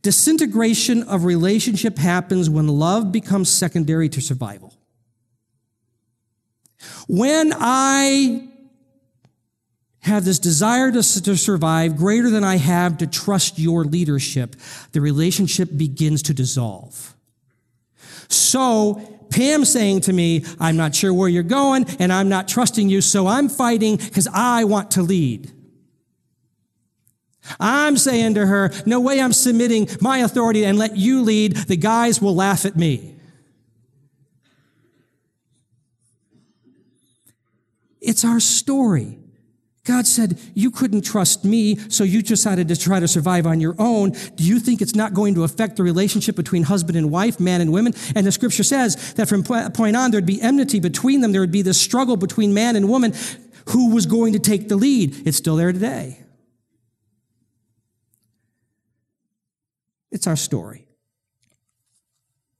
disintegration 0.01 1.01
of 1.03 1.25
relationship 1.25 1.97
happens 1.97 2.47
when 2.47 2.67
love 2.67 3.11
becomes 3.11 3.49
secondary 3.49 4.07
to 4.07 4.21
survival. 4.21 4.71
When 7.07 7.51
I 7.55 8.47
have 10.01 10.23
this 10.23 10.37
desire 10.37 10.91
to, 10.91 11.01
to 11.01 11.35
survive 11.35 11.97
greater 11.97 12.29
than 12.29 12.43
I 12.43 12.57
have 12.57 12.99
to 12.99 13.07
trust 13.07 13.57
your 13.57 13.83
leadership, 13.83 14.55
the 14.91 15.01
relationship 15.01 15.69
begins 15.75 16.21
to 16.23 16.35
dissolve. 16.35 17.15
So, 18.27 19.01
Pam 19.31 19.65
saying 19.65 20.01
to 20.01 20.13
me, 20.13 20.45
I'm 20.59 20.77
not 20.77 20.93
sure 20.93 21.11
where 21.15 21.27
you're 21.27 21.41
going 21.41 21.85
and 21.97 22.13
I'm 22.13 22.29
not 22.29 22.47
trusting 22.47 22.89
you, 22.89 23.01
so 23.01 23.25
I'm 23.25 23.49
fighting 23.49 23.97
because 23.97 24.27
I 24.31 24.65
want 24.65 24.91
to 24.91 25.01
lead. 25.01 25.51
I'm 27.59 27.97
saying 27.97 28.35
to 28.35 28.45
her, 28.45 28.71
no 28.85 28.99
way 28.99 29.21
I'm 29.21 29.33
submitting 29.33 29.87
my 30.01 30.19
authority 30.19 30.65
and 30.65 30.77
let 30.77 30.97
you 30.97 31.21
lead. 31.21 31.55
The 31.55 31.77
guys 31.77 32.21
will 32.21 32.35
laugh 32.35 32.65
at 32.65 32.75
me. 32.75 33.15
It's 38.01 38.23
our 38.23 38.39
story. 38.39 39.17
God 39.83 40.07
said, 40.07 40.39
You 40.53 40.71
couldn't 40.71 41.03
trust 41.03 41.45
me, 41.45 41.77
so 41.89 42.03
you 42.03 42.21
decided 42.21 42.67
to 42.67 42.75
try 42.75 42.99
to 42.99 43.07
survive 43.07 43.45
on 43.45 43.59
your 43.59 43.75
own. 43.77 44.11
Do 44.35 44.43
you 44.43 44.59
think 44.59 44.81
it's 44.81 44.95
not 44.95 45.13
going 45.13 45.35
to 45.35 45.43
affect 45.43 45.77
the 45.77 45.83
relationship 45.83 46.35
between 46.35 46.63
husband 46.63 46.97
and 46.97 47.11
wife, 47.11 47.39
man 47.39 47.61
and 47.61 47.71
women? 47.71 47.93
And 48.15 48.25
the 48.25 48.31
scripture 48.31 48.63
says 48.63 49.13
that 49.13 49.29
from 49.29 49.43
point 49.43 49.95
on, 49.95 50.11
there'd 50.11 50.25
be 50.25 50.41
enmity 50.41 50.79
between 50.79 51.21
them. 51.21 51.31
There 51.31 51.41
would 51.41 51.51
be 51.51 51.61
this 51.61 51.79
struggle 51.79 52.17
between 52.17 52.53
man 52.53 52.75
and 52.75 52.89
woman. 52.89 53.13
Who 53.69 53.93
was 53.93 54.05
going 54.05 54.33
to 54.33 54.39
take 54.39 54.69
the 54.69 54.75
lead? 54.75 55.27
It's 55.27 55.37
still 55.37 55.55
there 55.55 55.71
today. 55.71 56.24
It's 60.15 60.27
our 60.27 60.37
story. 60.37 60.87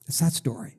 It's 0.08 0.20
that 0.20 0.34
story. 0.34 0.76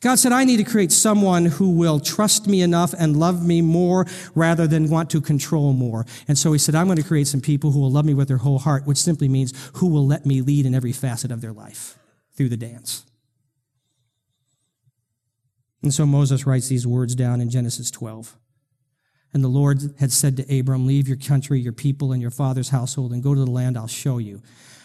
God 0.00 0.20
said, 0.20 0.30
I 0.30 0.44
need 0.44 0.58
to 0.58 0.64
create 0.64 0.92
someone 0.92 1.46
who 1.46 1.70
will 1.70 1.98
trust 1.98 2.46
me 2.46 2.62
enough 2.62 2.94
and 2.96 3.16
love 3.16 3.44
me 3.44 3.60
more 3.60 4.06
rather 4.36 4.68
than 4.68 4.88
want 4.88 5.10
to 5.10 5.20
control 5.20 5.72
more. 5.72 6.06
And 6.28 6.38
so 6.38 6.52
he 6.52 6.60
said, 6.60 6.76
I'm 6.76 6.86
going 6.86 6.98
to 6.98 7.02
create 7.02 7.26
some 7.26 7.40
people 7.40 7.72
who 7.72 7.80
will 7.80 7.90
love 7.90 8.04
me 8.04 8.14
with 8.14 8.28
their 8.28 8.36
whole 8.36 8.60
heart, 8.60 8.86
which 8.86 8.96
simply 8.96 9.28
means 9.28 9.52
who 9.74 9.88
will 9.88 10.06
let 10.06 10.24
me 10.24 10.40
lead 10.40 10.66
in 10.66 10.74
every 10.74 10.92
facet 10.92 11.32
of 11.32 11.40
their 11.40 11.52
life 11.52 11.98
through 12.36 12.50
the 12.50 12.56
dance. 12.56 13.04
And 15.82 15.92
so 15.92 16.06
Moses 16.06 16.46
writes 16.46 16.68
these 16.68 16.86
words 16.86 17.16
down 17.16 17.40
in 17.40 17.50
Genesis 17.50 17.90
12. 17.90 18.38
And 19.32 19.42
the 19.42 19.48
Lord 19.48 19.96
had 19.98 20.12
said 20.12 20.36
to 20.36 20.60
Abram, 20.60 20.86
Leave 20.86 21.08
your 21.08 21.16
country, 21.16 21.58
your 21.58 21.72
people, 21.72 22.12
and 22.12 22.22
your 22.22 22.30
father's 22.30 22.68
household, 22.68 23.12
and 23.12 23.20
go 23.20 23.34
to 23.34 23.44
the 23.44 23.50
land 23.50 23.76
I'll 23.76 23.88
show 23.88 24.18
you. 24.18 24.40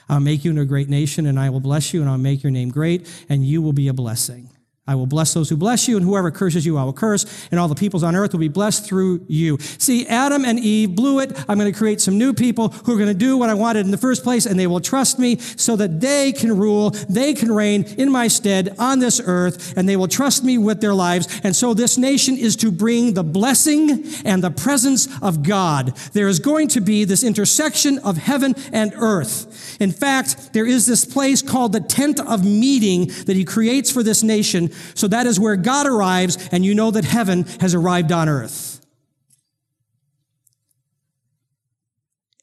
I'll 0.10 0.20
make 0.20 0.44
you 0.44 0.52
into 0.52 0.64
a 0.64 0.66
great 0.66 0.90
nation, 0.90 1.26
and 1.26 1.40
I 1.40 1.50
will 1.50 1.60
bless 1.60 1.94
you, 1.94 2.02
and 2.02 2.10
I'll 2.10 2.18
make 2.18 2.44
your 2.44 2.52
name 2.52 2.70
great, 2.70 3.08
and 3.30 3.46
you 3.46 3.62
will 3.62 3.74
be 3.74 3.88
a 3.88 3.94
blessing. 3.94 4.50
I 4.90 4.96
will 4.96 5.06
bless 5.06 5.36
those 5.36 5.50
who 5.50 5.56
bless 5.56 5.88
you, 5.88 5.98
and 5.98 6.04
whoever 6.04 6.32
curses 6.32 6.66
you, 6.66 6.76
I 6.76 6.84
will 6.84 6.94
curse, 6.94 7.48
and 7.52 7.60
all 7.60 7.68
the 7.68 7.76
peoples 7.76 8.02
on 8.02 8.16
earth 8.16 8.34
will 8.34 8.40
be 8.40 8.48
blessed 8.48 8.88
through 8.88 9.24
you. 9.28 9.60
See, 9.78 10.08
Adam 10.08 10.44
and 10.44 10.60
Eve 10.60 10.96
blew 10.96 11.20
it. 11.20 11.32
I'm 11.48 11.60
going 11.60 11.72
to 11.72 11.78
create 11.78 12.02
some 12.02 12.18
new 12.18 12.34
people 12.34 12.70
who 12.70 12.94
are 12.94 12.98
going 12.98 13.08
to 13.08 13.14
do 13.14 13.38
what 13.38 13.52
I 13.52 13.54
wanted 13.54 13.86
in 13.86 13.92
the 13.92 14.00
first 14.00 14.24
place, 14.24 14.48
and 14.48 14.60
they 14.60 14.66
will 14.66 14.80
trust 14.80 15.20
me 15.20 15.38
so 15.38 15.76
that 15.76 16.02
they 16.02 16.32
can 16.32 16.58
rule, 16.58 16.90
they 17.08 17.36
can 17.36 17.52
reign 17.52 17.84
in 18.00 18.12
my 18.12 18.28
stead 18.28 18.76
on 18.80 18.98
this 18.98 19.22
earth, 19.24 19.78
and 19.78 19.88
they 19.88 19.96
will 19.96 20.08
trust 20.08 20.44
me 20.44 20.58
with 20.58 20.82
their 20.82 20.96
lives. 20.96 21.40
And 21.44 21.56
so 21.56 21.76
this 21.76 21.96
nation 22.00 22.36
is 22.36 22.56
to 22.56 22.72
bring 22.72 23.14
the 23.14 23.24
blessing 23.24 24.04
and 24.26 24.44
the 24.44 24.50
presence 24.50 25.08
of 25.22 25.44
God. 25.44 25.96
There 26.14 26.28
is 26.28 26.40
going 26.40 26.68
to 26.70 26.82
be 26.82 27.04
this 27.04 27.24
intersection 27.24 28.00
of 28.00 28.18
heaven 28.18 28.56
and 28.74 28.92
earth. 28.96 29.78
In 29.80 29.92
fact, 29.92 30.54
there 30.54 30.66
is 30.66 30.88
this 30.88 31.06
place 31.06 31.44
called 31.44 31.74
the 31.74 31.80
tent 31.80 32.20
of 32.20 32.44
meeting 32.44 33.12
that 33.26 33.36
he 33.36 33.46
creates 33.46 33.92
for 33.92 34.02
this 34.02 34.24
nation 34.24 34.72
so 34.94 35.08
that 35.08 35.26
is 35.28 35.40
where 35.40 35.56
God 35.56 35.88
arrives, 35.88 36.50
and 36.52 36.66
you 36.66 36.76
know 36.76 36.92
that 36.92 37.06
heaven 37.06 37.44
has 37.60 37.74
arrived 37.74 38.12
on 38.12 38.30
earth. 38.30 38.86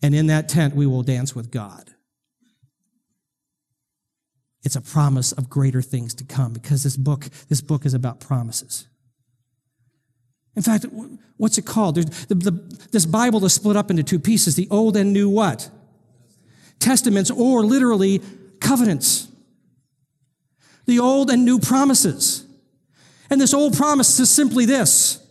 And 0.03 0.15
in 0.15 0.29
that 0.29 0.49
tent, 0.49 0.75
we 0.75 0.87
will 0.87 1.03
dance 1.03 1.35
with 1.35 1.51
God. 1.51 1.91
It's 4.63 4.77
a 4.77 4.81
promise 4.81 5.33
of 5.33 5.49
greater 5.49 5.81
things 5.81 6.15
to 6.15 6.25
come 6.25 6.53
because 6.53 6.83
this 6.83 6.97
book, 6.97 7.27
this 7.49 7.61
book 7.61 7.87
is 7.87 7.95
about 7.95 8.21
promises. 8.21 8.89
In 10.57 10.63
fact, 10.63 10.87
what's 11.37 11.59
it 11.59 11.67
called? 11.67 11.97
The, 11.97 12.35
the, 12.35 12.51
this 12.91 13.07
Bible 13.07 13.45
is 13.45 13.53
split 13.53 13.77
up 13.77 13.91
into 13.91 14.03
two 14.03 14.19
pieces 14.19 14.57
the 14.57 14.67
Old 14.71 14.97
and 14.97 15.13
New 15.13 15.29
what? 15.29 15.71
Testaments, 16.79 17.31
or 17.31 17.65
literally 17.65 18.23
covenants 18.61 19.29
the 20.87 20.99
old 20.99 21.31
and 21.31 21.45
new 21.45 21.59
promises. 21.59 22.45
And 23.29 23.41
this 23.41 23.55
old 23.55 23.77
promise 23.77 24.19
is 24.19 24.31
simply 24.31 24.65
this 24.65 25.23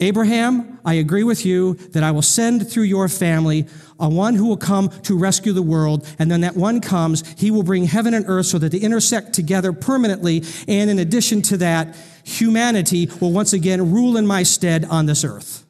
Abraham, 0.00 0.78
I 0.84 0.94
agree 0.94 1.24
with 1.24 1.44
you 1.44 1.74
that 1.74 2.04
I 2.04 2.12
will 2.12 2.22
send 2.22 2.70
through 2.70 2.84
your 2.84 3.08
family 3.08 3.66
a 3.98 4.08
one 4.08 4.36
who 4.36 4.46
will 4.46 4.56
come 4.56 4.90
to 5.02 5.18
rescue 5.18 5.52
the 5.52 5.62
world. 5.62 6.06
And 6.20 6.30
then 6.30 6.42
that 6.42 6.54
one 6.54 6.80
comes, 6.80 7.28
he 7.36 7.50
will 7.50 7.64
bring 7.64 7.84
heaven 7.84 8.14
and 8.14 8.24
earth 8.28 8.46
so 8.46 8.58
that 8.58 8.70
they 8.70 8.78
intersect 8.78 9.32
together 9.32 9.72
permanently. 9.72 10.44
And 10.68 10.88
in 10.88 11.00
addition 11.00 11.42
to 11.42 11.56
that, 11.56 11.96
humanity 12.22 13.10
will 13.20 13.32
once 13.32 13.52
again 13.52 13.90
rule 13.90 14.16
in 14.16 14.24
my 14.24 14.44
stead 14.44 14.84
on 14.84 15.06
this 15.06 15.24
earth 15.24 15.64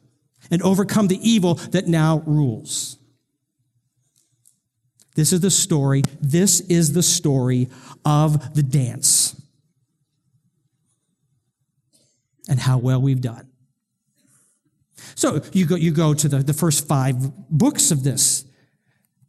and 0.51 0.61
overcome 0.61 1.07
the 1.07 1.19
evil 1.27 1.55
that 1.55 1.87
now 1.87 2.21
rules. 2.27 2.98
This 5.19 5.33
is 5.33 5.41
the 5.41 5.51
story. 5.51 6.03
This 6.21 6.61
is 6.61 6.93
the 6.93 7.03
story 7.03 7.67
of 8.05 8.55
the 8.55 8.63
dance 8.63 9.35
and 12.47 12.57
how 12.57 12.77
well 12.77 13.01
we've 13.01 13.19
done. 13.19 13.49
So 15.15 15.41
you 15.51 15.65
go, 15.65 15.75
you 15.75 15.91
go 15.91 16.13
to 16.13 16.29
the, 16.29 16.37
the 16.37 16.53
first 16.53 16.87
five 16.87 17.17
books 17.49 17.91
of 17.91 18.05
this. 18.05 18.45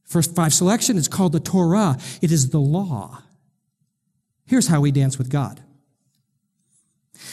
First 0.05 0.37
five 0.37 0.55
selection, 0.55 0.97
it's 0.97 1.09
called 1.09 1.33
the 1.33 1.41
Torah. 1.41 1.99
It 2.23 2.31
is 2.31 2.51
the 2.51 2.61
law. 2.61 3.25
Here's 4.47 4.69
how 4.69 4.81
we 4.83 4.93
dance 4.93 5.19
with 5.19 5.29
God. 5.29 5.61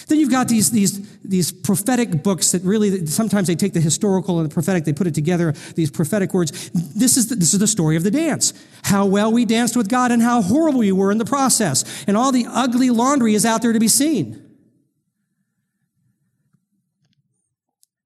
Then 0.08 0.20
you've 0.20 0.32
got 0.32 0.48
these, 0.48 0.72
these, 0.72 1.20
these 1.22 1.52
prophetic 1.52 2.24
books 2.24 2.52
that 2.52 2.64
really, 2.64 3.06
sometimes 3.06 3.48
they 3.48 3.56
take 3.56 3.74
the 3.74 3.82
historical 3.82 4.40
and 4.40 4.50
the 4.50 4.54
prophetic, 4.54 4.86
they 4.86 4.94
put 4.94 5.08
it 5.08 5.16
together, 5.16 5.54
these 5.76 5.92
prophetic 5.92 6.34
words. 6.34 6.70
This 6.72 7.18
is 7.18 7.28
the, 7.28 7.36
this 7.36 7.54
is 7.54 7.60
the 7.60 7.68
story 7.68 7.96
of 7.96 8.04
the 8.04 8.12
dance. 8.12 8.54
How 8.84 9.06
well 9.06 9.32
we 9.32 9.46
danced 9.46 9.76
with 9.76 9.90
God 9.90 10.12
and 10.12 10.22
how 10.22 10.42
horrible 10.42 10.80
we 10.80 10.92
were 10.92 11.12
in 11.12 11.18
the 11.18 11.26
process. 11.26 12.06
And 12.08 12.16
all 12.16 12.32
the 12.32 12.46
ugly 12.50 12.90
laundry 12.90 13.34
is 13.34 13.46
out 13.46 13.62
there 13.62 13.74
to 13.74 13.80
be 13.80 13.88
seen. 13.88 14.44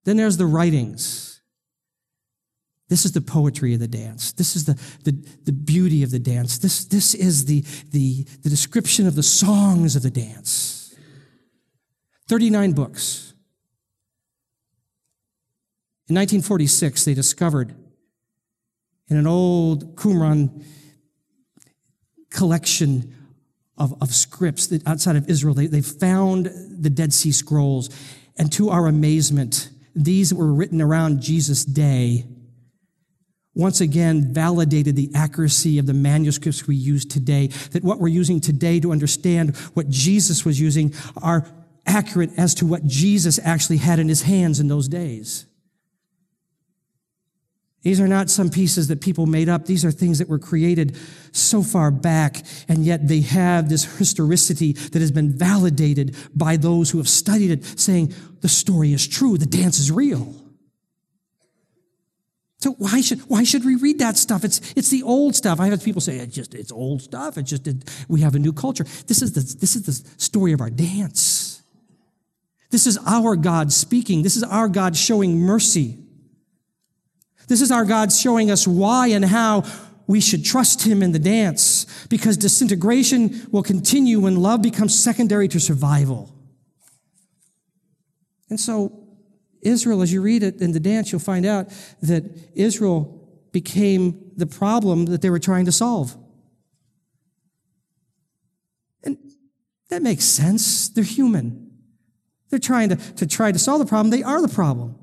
Then 0.03 0.17
there's 0.17 0.37
the 0.37 0.47
writings. 0.47 1.41
This 2.89 3.05
is 3.05 3.13
the 3.13 3.21
poetry 3.21 3.73
of 3.73 3.79
the 3.79 3.87
dance. 3.87 4.33
This 4.33 4.55
is 4.55 4.65
the, 4.65 4.73
the, 5.03 5.11
the 5.45 5.53
beauty 5.53 6.03
of 6.03 6.11
the 6.11 6.19
dance. 6.19 6.57
This, 6.57 6.83
this 6.83 7.13
is 7.13 7.45
the, 7.45 7.61
the, 7.91 8.25
the 8.41 8.49
description 8.49 9.07
of 9.07 9.15
the 9.15 9.23
songs 9.23 9.95
of 9.95 10.01
the 10.01 10.09
dance. 10.09 10.80
39 12.31 12.71
books. 12.71 13.33
In 16.07 16.15
1946, 16.15 17.03
they 17.03 17.13
discovered 17.13 17.75
in 19.09 19.17
an 19.17 19.27
old 19.27 19.97
Qumran 19.97 20.63
collection 22.29 23.13
of, 23.77 24.01
of 24.01 24.13
scripts 24.13 24.67
that 24.67 24.87
outside 24.87 25.17
of 25.17 25.29
Israel, 25.29 25.53
they, 25.53 25.67
they 25.67 25.81
found 25.81 26.49
the 26.69 26.89
Dead 26.89 27.11
Sea 27.11 27.33
Scrolls. 27.33 27.89
And 28.37 28.49
to 28.53 28.69
our 28.69 28.87
amazement, 28.87 29.69
these 29.93 30.33
were 30.33 30.53
written 30.53 30.81
around 30.81 31.21
Jesus' 31.21 31.65
day, 31.65 32.23
once 33.53 33.81
again 33.81 34.33
validated 34.33 34.95
the 34.95 35.11
accuracy 35.13 35.79
of 35.79 35.85
the 35.85 35.93
manuscripts 35.93 36.65
we 36.65 36.77
use 36.77 37.03
today, 37.03 37.47
that 37.71 37.83
what 37.83 37.99
we're 37.99 38.07
using 38.07 38.39
today 38.39 38.79
to 38.79 38.93
understand 38.93 39.57
what 39.73 39.89
Jesus 39.89 40.45
was 40.45 40.61
using 40.61 40.93
are 41.21 41.45
accurate 41.85 42.31
as 42.37 42.55
to 42.55 42.65
what 42.65 42.85
Jesus 42.85 43.39
actually 43.43 43.77
had 43.77 43.99
in 43.99 44.07
his 44.07 44.23
hands 44.23 44.59
in 44.59 44.67
those 44.67 44.87
days. 44.87 45.45
These 47.83 47.99
are 47.99 48.07
not 48.07 48.29
some 48.29 48.49
pieces 48.49 48.89
that 48.89 49.01
people 49.01 49.25
made 49.25 49.49
up. 49.49 49.65
These 49.65 49.83
are 49.83 49.91
things 49.91 50.19
that 50.19 50.29
were 50.29 50.37
created 50.37 50.95
so 51.31 51.63
far 51.63 51.89
back, 51.89 52.43
and 52.67 52.85
yet 52.85 53.07
they 53.07 53.21
have 53.21 53.69
this 53.69 53.97
historicity 53.97 54.73
that 54.73 54.99
has 54.99 55.11
been 55.11 55.31
validated 55.31 56.15
by 56.35 56.57
those 56.57 56.91
who 56.91 56.99
have 56.99 57.09
studied 57.09 57.49
it, 57.49 57.79
saying 57.79 58.13
the 58.41 58.49
story 58.49 58.93
is 58.93 59.07
true, 59.07 59.37
the 59.37 59.47
dance 59.47 59.79
is 59.79 59.91
real. 59.91 60.35
So 62.59 62.73
why 62.73 63.01
should 63.01 63.21
why 63.21 63.43
should 63.43 63.65
we 63.65 63.73
read 63.73 63.97
that 63.99 64.17
stuff? 64.17 64.43
It's 64.43 64.59
it's 64.75 64.89
the 64.89 65.01
old 65.01 65.35
stuff. 65.35 65.59
I 65.59 65.67
have 65.69 65.83
people 65.83 66.01
say 66.01 66.17
it's 66.17 66.35
just 66.35 66.53
it's 66.53 66.71
old 66.71 67.01
stuff. 67.01 67.39
It's 67.39 67.49
just 67.49 67.67
it, 67.67 67.89
we 68.07 68.21
have 68.21 68.35
a 68.35 68.39
new 68.39 68.53
culture. 68.53 68.83
This 69.07 69.23
is 69.23 69.33
the 69.33 69.41
this 69.59 69.75
is 69.75 69.81
the 69.81 70.21
story 70.21 70.51
of 70.53 70.61
our 70.61 70.69
dance. 70.69 71.50
This 72.71 72.87
is 72.87 72.97
our 73.05 73.35
God 73.35 73.71
speaking. 73.71 74.23
This 74.23 74.35
is 74.35 74.43
our 74.43 74.67
God 74.67 74.95
showing 74.95 75.39
mercy. 75.39 75.99
This 77.47 77.61
is 77.61 77.69
our 77.69 77.83
God 77.83 78.11
showing 78.13 78.49
us 78.49 78.65
why 78.65 79.07
and 79.07 79.25
how 79.25 79.65
we 80.07 80.21
should 80.21 80.43
trust 80.43 80.83
Him 80.83 81.03
in 81.03 81.11
the 81.11 81.19
dance 81.19 81.85
because 82.07 82.37
disintegration 82.37 83.47
will 83.51 83.63
continue 83.63 84.21
when 84.21 84.37
love 84.37 84.61
becomes 84.61 84.97
secondary 84.97 85.47
to 85.49 85.59
survival. 85.59 86.33
And 88.49 88.59
so, 88.59 88.97
Israel, 89.61 90.01
as 90.01 90.11
you 90.11 90.21
read 90.21 90.43
it 90.43 90.61
in 90.61 90.71
the 90.71 90.79
dance, 90.79 91.11
you'll 91.11 91.19
find 91.19 91.45
out 91.45 91.69
that 92.01 92.23
Israel 92.55 93.29
became 93.51 94.31
the 94.37 94.47
problem 94.47 95.05
that 95.07 95.21
they 95.21 95.29
were 95.29 95.39
trying 95.39 95.65
to 95.65 95.71
solve. 95.71 96.15
And 99.03 99.17
that 99.89 100.01
makes 100.01 100.23
sense. 100.23 100.89
They're 100.89 101.03
human. 101.03 101.60
They're 102.51 102.59
trying 102.59 102.89
to, 102.89 102.95
to 102.95 103.25
try 103.25 103.51
to 103.51 103.57
solve 103.57 103.79
the 103.79 103.87
problem. 103.87 104.11
They 104.11 104.21
are 104.21 104.41
the 104.41 104.53
problem. 104.53 104.95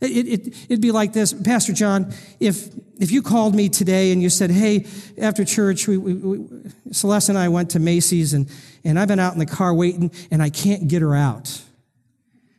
It, 0.00 0.26
it, 0.26 0.48
it'd 0.68 0.80
be 0.80 0.90
like 0.90 1.12
this, 1.12 1.32
Pastor 1.32 1.72
John, 1.72 2.12
if, 2.40 2.70
if 2.98 3.12
you 3.12 3.22
called 3.22 3.54
me 3.54 3.68
today 3.68 4.10
and 4.10 4.20
you 4.20 4.30
said, 4.30 4.50
hey, 4.50 4.86
after 5.16 5.44
church, 5.44 5.86
we, 5.86 5.96
we, 5.96 6.14
we, 6.14 6.48
Celeste 6.90 7.28
and 7.28 7.38
I 7.38 7.48
went 7.48 7.70
to 7.70 7.78
Macy's 7.78 8.34
and, 8.34 8.50
and 8.82 8.98
I've 8.98 9.06
been 9.06 9.20
out 9.20 9.34
in 9.34 9.38
the 9.38 9.46
car 9.46 9.72
waiting 9.72 10.10
and 10.32 10.42
I 10.42 10.50
can't 10.50 10.88
get 10.88 11.02
her 11.02 11.14
out. 11.14 11.62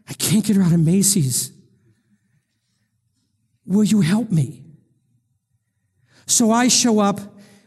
I 0.07 0.13
can't 0.13 0.45
get 0.45 0.55
her 0.55 0.63
out 0.63 0.71
of 0.71 0.79
Macy's. 0.79 1.51
Will 3.65 3.83
you 3.83 3.99
help 4.01 4.31
me? 4.31 4.63
So 6.25 6.51
I 6.51 6.69
show 6.69 6.99
up 6.99 7.19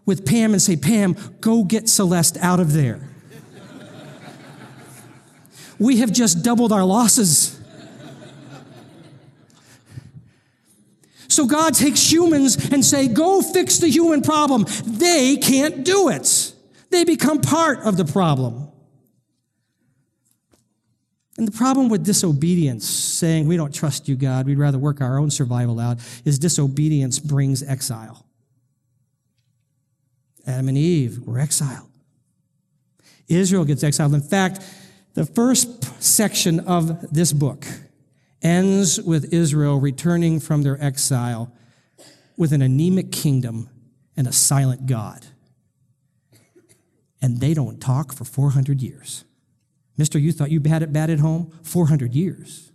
with 0.06 0.24
Pam 0.24 0.52
and 0.52 0.62
say, 0.62 0.76
Pam, 0.76 1.16
go 1.40 1.64
get 1.64 1.88
Celeste 1.88 2.38
out 2.38 2.60
of 2.60 2.72
there. 2.72 3.10
We 5.78 5.98
have 5.98 6.12
just 6.12 6.42
doubled 6.42 6.72
our 6.72 6.84
losses. 6.84 7.60
So 11.28 11.46
God 11.46 11.74
takes 11.74 12.10
humans 12.10 12.72
and 12.72 12.84
say, 12.84 13.08
go 13.08 13.42
fix 13.42 13.78
the 13.78 13.88
human 13.88 14.22
problem. 14.22 14.64
They 14.84 15.36
can't 15.36 15.84
do 15.84 16.08
it. 16.08 16.54
They 16.90 17.04
become 17.04 17.40
part 17.40 17.80
of 17.80 17.96
the 17.96 18.04
problem. 18.04 18.68
And 21.36 21.46
the 21.46 21.52
problem 21.52 21.90
with 21.90 22.04
disobedience, 22.04 22.88
saying 22.88 23.46
we 23.46 23.58
don't 23.58 23.74
trust 23.74 24.08
you, 24.08 24.16
God, 24.16 24.46
we'd 24.46 24.56
rather 24.56 24.78
work 24.78 25.02
our 25.02 25.18
own 25.18 25.30
survival 25.30 25.78
out, 25.78 25.98
is 26.24 26.38
disobedience 26.38 27.18
brings 27.18 27.62
exile. 27.62 28.24
Adam 30.46 30.68
and 30.68 30.78
Eve 30.78 31.26
were 31.26 31.38
exiled. 31.38 31.90
Israel 33.28 33.64
gets 33.64 33.82
exiled. 33.82 34.14
In 34.14 34.22
fact, 34.22 34.62
the 35.16 35.24
first 35.24 36.02
section 36.02 36.60
of 36.60 37.10
this 37.10 37.32
book, 37.32 37.66
ends 38.42 39.00
with 39.00 39.32
Israel 39.32 39.80
returning 39.80 40.38
from 40.38 40.62
their 40.62 40.80
exile 40.80 41.50
with 42.36 42.52
an 42.52 42.60
anemic 42.60 43.10
kingdom 43.10 43.70
and 44.14 44.26
a 44.26 44.32
silent 44.32 44.84
God. 44.84 45.24
And 47.22 47.40
they 47.40 47.54
don't 47.54 47.80
talk 47.80 48.12
for 48.12 48.26
400 48.26 48.82
years. 48.82 49.24
Mister, 49.96 50.18
you 50.18 50.32
thought 50.32 50.50
you 50.50 50.60
had 50.66 50.82
it 50.82 50.92
bad 50.92 51.08
at 51.08 51.20
home? 51.20 51.50
400 51.62 52.14
years. 52.14 52.70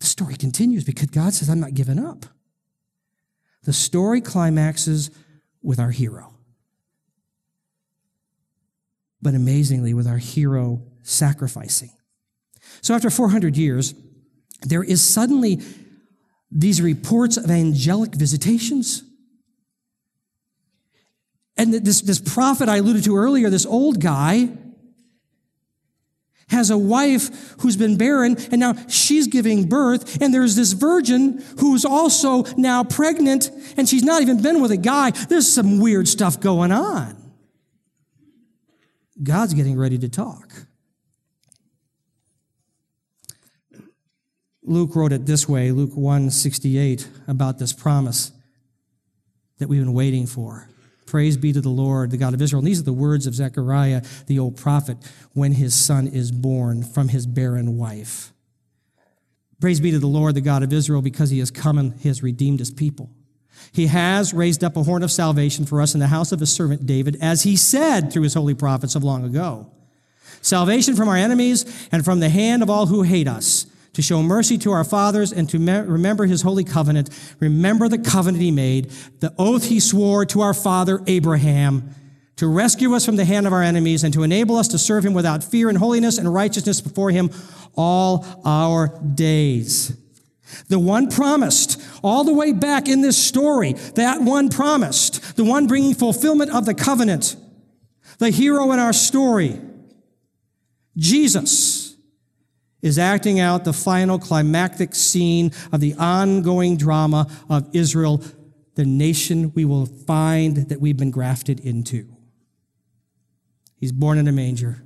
The 0.00 0.06
story 0.06 0.36
continues 0.36 0.82
because 0.82 1.08
God 1.08 1.34
says, 1.34 1.50
I'm 1.50 1.60
not 1.60 1.74
giving 1.74 2.02
up. 2.02 2.24
The 3.64 3.74
story 3.74 4.22
climaxes 4.22 5.10
with 5.62 5.78
our 5.78 5.90
hero. 5.90 6.31
But 9.22 9.34
amazingly, 9.34 9.94
with 9.94 10.06
our 10.06 10.18
hero 10.18 10.82
sacrificing. 11.02 11.90
So 12.80 12.94
after 12.94 13.08
400 13.08 13.56
years, 13.56 13.94
there 14.62 14.82
is 14.82 15.02
suddenly 15.02 15.60
these 16.50 16.82
reports 16.82 17.36
of 17.36 17.50
angelic 17.50 18.14
visitations. 18.14 19.02
And 21.56 21.72
this, 21.72 22.00
this 22.00 22.18
prophet 22.18 22.68
I 22.68 22.78
alluded 22.78 23.04
to 23.04 23.16
earlier, 23.16 23.50
this 23.50 23.66
old 23.66 24.00
guy, 24.00 24.50
has 26.48 26.70
a 26.70 26.76
wife 26.76 27.54
who's 27.60 27.78
been 27.78 27.96
barren 27.96 28.36
and 28.50 28.60
now 28.60 28.74
she's 28.86 29.26
giving 29.26 29.68
birth 29.68 30.20
and 30.20 30.34
there's 30.34 30.54
this 30.54 30.72
virgin 30.72 31.42
who's 31.60 31.84
also 31.84 32.42
now 32.58 32.84
pregnant 32.84 33.50
and 33.78 33.88
she's 33.88 34.02
not 34.02 34.20
even 34.20 34.42
been 34.42 34.60
with 34.60 34.70
a 34.70 34.76
guy 34.76 35.10
there's 35.30 35.50
some 35.50 35.80
weird 35.80 36.06
stuff 36.06 36.40
going 36.40 36.70
on 36.70 37.16
god's 39.22 39.54
getting 39.54 39.76
ready 39.76 39.98
to 39.98 40.08
talk 40.08 40.66
Luke 44.64 44.94
wrote 44.94 45.12
it 45.12 45.26
this 45.26 45.48
way, 45.48 45.72
Luke 45.72 45.96
168, 45.96 47.08
about 47.26 47.58
this 47.58 47.72
promise 47.72 48.30
that 49.58 49.68
we've 49.68 49.80
been 49.80 49.92
waiting 49.92 50.26
for. 50.26 50.68
Praise 51.04 51.36
be 51.36 51.52
to 51.52 51.60
the 51.60 51.68
Lord, 51.68 52.10
the 52.10 52.16
God 52.16 52.32
of 52.32 52.40
Israel. 52.40 52.60
And 52.60 52.68
these 52.68 52.80
are 52.80 52.84
the 52.84 52.92
words 52.92 53.26
of 53.26 53.34
Zechariah, 53.34 54.02
the 54.28 54.38
old 54.38 54.56
prophet, 54.56 54.96
when 55.32 55.52
his 55.52 55.74
son 55.74 56.06
is 56.06 56.30
born 56.30 56.84
from 56.84 57.08
his 57.08 57.26
barren 57.26 57.76
wife. 57.76 58.32
Praise 59.60 59.80
be 59.80 59.90
to 59.90 59.98
the 59.98 60.06
Lord, 60.06 60.34
the 60.34 60.40
God 60.40 60.62
of 60.62 60.72
Israel, 60.72 61.02
because 61.02 61.30
he 61.30 61.40
has 61.40 61.50
come 61.50 61.76
and 61.76 62.00
he 62.00 62.08
has 62.08 62.22
redeemed 62.22 62.60
his 62.60 62.70
people. 62.70 63.10
He 63.72 63.86
has 63.86 64.34
raised 64.34 64.62
up 64.62 64.76
a 64.76 64.82
horn 64.82 65.02
of 65.02 65.10
salvation 65.10 65.64
for 65.64 65.80
us 65.80 65.94
in 65.94 66.00
the 66.00 66.08
house 66.08 66.32
of 66.32 66.40
his 66.40 66.52
servant 66.52 66.86
David, 66.86 67.16
as 67.20 67.42
he 67.42 67.56
said 67.56 68.12
through 68.12 68.22
his 68.22 68.34
holy 68.34 68.54
prophets 68.54 68.94
of 68.94 69.04
long 69.04 69.24
ago. 69.24 69.70
Salvation 70.40 70.96
from 70.96 71.08
our 71.08 71.16
enemies 71.16 71.88
and 71.92 72.04
from 72.04 72.20
the 72.20 72.28
hand 72.28 72.62
of 72.62 72.70
all 72.70 72.86
who 72.86 73.02
hate 73.02 73.28
us, 73.28 73.66
to 73.94 74.02
show 74.02 74.22
mercy 74.22 74.56
to 74.58 74.72
our 74.72 74.84
fathers 74.84 75.32
and 75.32 75.48
to 75.50 75.58
me- 75.58 75.72
remember 75.72 76.26
his 76.26 76.42
holy 76.42 76.64
covenant. 76.64 77.10
Remember 77.40 77.88
the 77.88 77.98
covenant 77.98 78.42
he 78.42 78.50
made, 78.50 78.90
the 79.20 79.34
oath 79.38 79.64
he 79.64 79.80
swore 79.80 80.24
to 80.26 80.40
our 80.40 80.54
father 80.54 81.00
Abraham, 81.06 81.94
to 82.36 82.48
rescue 82.48 82.94
us 82.94 83.04
from 83.04 83.16
the 83.16 83.24
hand 83.24 83.46
of 83.46 83.52
our 83.52 83.62
enemies 83.62 84.02
and 84.02 84.12
to 84.14 84.22
enable 84.22 84.56
us 84.56 84.68
to 84.68 84.78
serve 84.78 85.04
him 85.04 85.14
without 85.14 85.44
fear 85.44 85.68
and 85.68 85.78
holiness 85.78 86.18
and 86.18 86.32
righteousness 86.32 86.80
before 86.80 87.10
him 87.10 87.30
all 87.76 88.26
our 88.44 88.98
days. 89.14 89.96
The 90.68 90.78
one 90.78 91.10
promised, 91.10 91.80
all 92.02 92.24
the 92.24 92.34
way 92.34 92.52
back 92.52 92.88
in 92.88 93.00
this 93.00 93.16
story, 93.16 93.72
that 93.94 94.22
one 94.22 94.48
promised, 94.48 95.36
the 95.36 95.44
one 95.44 95.66
bringing 95.66 95.94
fulfillment 95.94 96.52
of 96.52 96.66
the 96.66 96.74
covenant, 96.74 97.36
the 98.18 98.30
hero 98.30 98.72
in 98.72 98.78
our 98.78 98.92
story, 98.92 99.60
Jesus, 100.96 101.96
is 102.82 102.98
acting 102.98 103.40
out 103.40 103.64
the 103.64 103.72
final 103.72 104.18
climactic 104.18 104.94
scene 104.94 105.52
of 105.72 105.80
the 105.80 105.94
ongoing 105.94 106.76
drama 106.76 107.28
of 107.48 107.68
Israel, 107.72 108.22
the 108.74 108.84
nation 108.84 109.52
we 109.54 109.64
will 109.64 109.86
find 109.86 110.68
that 110.68 110.80
we've 110.80 110.96
been 110.96 111.10
grafted 111.10 111.60
into. 111.60 112.06
He's 113.76 113.92
born 113.92 114.18
in 114.18 114.28
a 114.28 114.32
manger. 114.32 114.82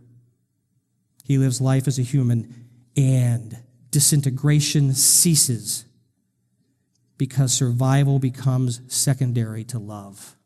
He 1.25 1.39
lives 1.39 1.61
life 1.61 1.89
as 1.89 1.99
a 1.99 2.03
human 2.03 2.67
and 2.97 3.59
disintegration 3.91 4.95
ceases 4.95 5.85
because 7.19 7.53
survival 7.53 8.19
becomes 8.19 8.81
secondary 8.89 9.65
to 9.65 9.79
love. 9.79 10.37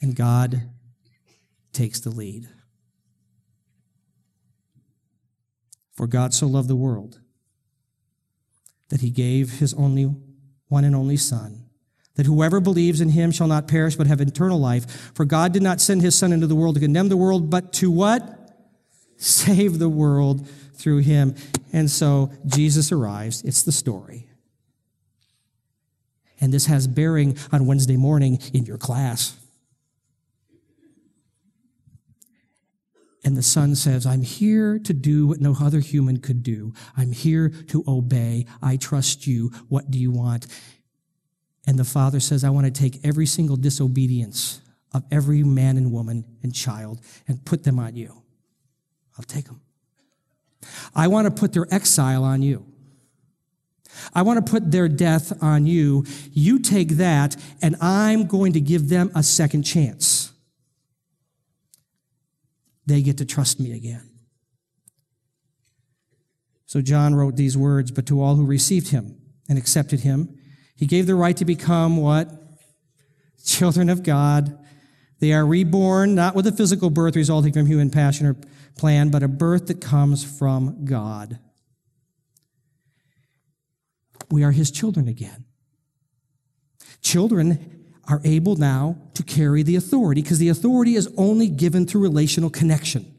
And 0.00 0.16
God 0.16 0.62
takes 1.72 2.00
the 2.00 2.10
lead. 2.10 2.48
For 5.92 6.06
God 6.06 6.34
so 6.34 6.46
loved 6.46 6.68
the 6.68 6.76
world 6.76 7.20
that 8.88 9.00
he 9.00 9.10
gave 9.10 9.58
his 9.58 9.72
only 9.74 10.14
one 10.68 10.84
and 10.84 10.96
only 10.96 11.16
Son, 11.16 11.66
that 12.14 12.26
whoever 12.26 12.60
believes 12.60 13.00
in 13.00 13.10
him 13.10 13.30
shall 13.30 13.46
not 13.46 13.68
perish 13.68 13.94
but 13.94 14.06
have 14.06 14.20
eternal 14.20 14.58
life. 14.58 15.12
For 15.14 15.24
God 15.24 15.52
did 15.52 15.62
not 15.62 15.80
send 15.80 16.02
his 16.02 16.16
Son 16.16 16.32
into 16.32 16.46
the 16.46 16.56
world 16.56 16.74
to 16.74 16.80
condemn 16.80 17.08
the 17.08 17.16
world, 17.16 17.50
but 17.50 17.72
to 17.74 17.90
what? 17.90 18.41
Save 19.22 19.78
the 19.78 19.88
world 19.88 20.48
through 20.74 20.98
him. 20.98 21.36
And 21.72 21.88
so 21.88 22.32
Jesus 22.44 22.90
arrives. 22.90 23.40
It's 23.42 23.62
the 23.62 23.70
story. 23.70 24.26
And 26.40 26.52
this 26.52 26.66
has 26.66 26.88
bearing 26.88 27.38
on 27.52 27.66
Wednesday 27.66 27.96
morning 27.96 28.40
in 28.52 28.64
your 28.64 28.78
class. 28.78 29.36
And 33.24 33.36
the 33.36 33.44
son 33.44 33.76
says, 33.76 34.04
I'm 34.06 34.22
here 34.22 34.80
to 34.80 34.92
do 34.92 35.28
what 35.28 35.40
no 35.40 35.54
other 35.60 35.78
human 35.78 36.18
could 36.18 36.42
do. 36.42 36.74
I'm 36.96 37.12
here 37.12 37.48
to 37.68 37.84
obey. 37.86 38.46
I 38.60 38.76
trust 38.76 39.28
you. 39.28 39.52
What 39.68 39.88
do 39.88 39.98
you 39.98 40.10
want? 40.10 40.48
And 41.64 41.78
the 41.78 41.84
father 41.84 42.18
says, 42.18 42.42
I 42.42 42.50
want 42.50 42.66
to 42.66 42.72
take 42.72 42.98
every 43.04 43.26
single 43.26 43.56
disobedience 43.56 44.60
of 44.92 45.04
every 45.12 45.44
man 45.44 45.76
and 45.76 45.92
woman 45.92 46.24
and 46.42 46.52
child 46.52 47.00
and 47.28 47.44
put 47.44 47.62
them 47.62 47.78
on 47.78 47.94
you. 47.94 48.21
I'll 49.18 49.24
take 49.24 49.46
them. 49.46 49.60
I 50.94 51.08
want 51.08 51.26
to 51.26 51.30
put 51.30 51.52
their 51.52 51.66
exile 51.70 52.24
on 52.24 52.42
you. 52.42 52.66
I 54.14 54.22
want 54.22 54.44
to 54.44 54.50
put 54.50 54.70
their 54.70 54.88
death 54.88 55.42
on 55.42 55.66
you. 55.66 56.04
You 56.32 56.58
take 56.58 56.90
that, 56.90 57.36
and 57.60 57.76
I'm 57.80 58.26
going 58.26 58.54
to 58.54 58.60
give 58.60 58.88
them 58.88 59.10
a 59.14 59.22
second 59.22 59.62
chance. 59.64 60.32
They 62.86 63.02
get 63.02 63.18
to 63.18 63.24
trust 63.24 63.60
me 63.60 63.72
again. 63.72 64.08
So 66.66 66.80
John 66.80 67.14
wrote 67.14 67.36
these 67.36 67.56
words, 67.56 67.90
but 67.90 68.06
to 68.06 68.22
all 68.22 68.36
who 68.36 68.46
received 68.46 68.88
him 68.88 69.20
and 69.48 69.58
accepted 69.58 70.00
him, 70.00 70.38
he 70.74 70.86
gave 70.86 71.06
the 71.06 71.14
right 71.14 71.36
to 71.36 71.44
become 71.44 71.98
what? 71.98 72.30
Children 73.44 73.90
of 73.90 74.02
God. 74.02 74.58
They 75.20 75.32
are 75.32 75.46
reborn, 75.46 76.14
not 76.14 76.34
with 76.34 76.46
a 76.46 76.52
physical 76.52 76.90
birth 76.90 77.14
resulting 77.14 77.52
from 77.52 77.66
human 77.66 77.90
passion 77.90 78.26
or 78.26 78.36
plan, 78.76 79.10
but 79.10 79.22
a 79.22 79.28
birth 79.28 79.66
that 79.66 79.80
comes 79.80 80.24
from 80.24 80.84
God. 80.84 81.38
We 84.30 84.42
are 84.44 84.52
his 84.52 84.70
children 84.70 85.08
again. 85.08 85.44
Children 87.02 87.94
are 88.08 88.20
able 88.24 88.56
now 88.56 88.96
to 89.14 89.22
carry 89.22 89.62
the 89.62 89.76
authority 89.76 90.22
because 90.22 90.38
the 90.38 90.48
authority 90.48 90.94
is 90.94 91.08
only 91.16 91.48
given 91.48 91.86
through 91.86 92.02
relational 92.02 92.50
connection. 92.50 93.14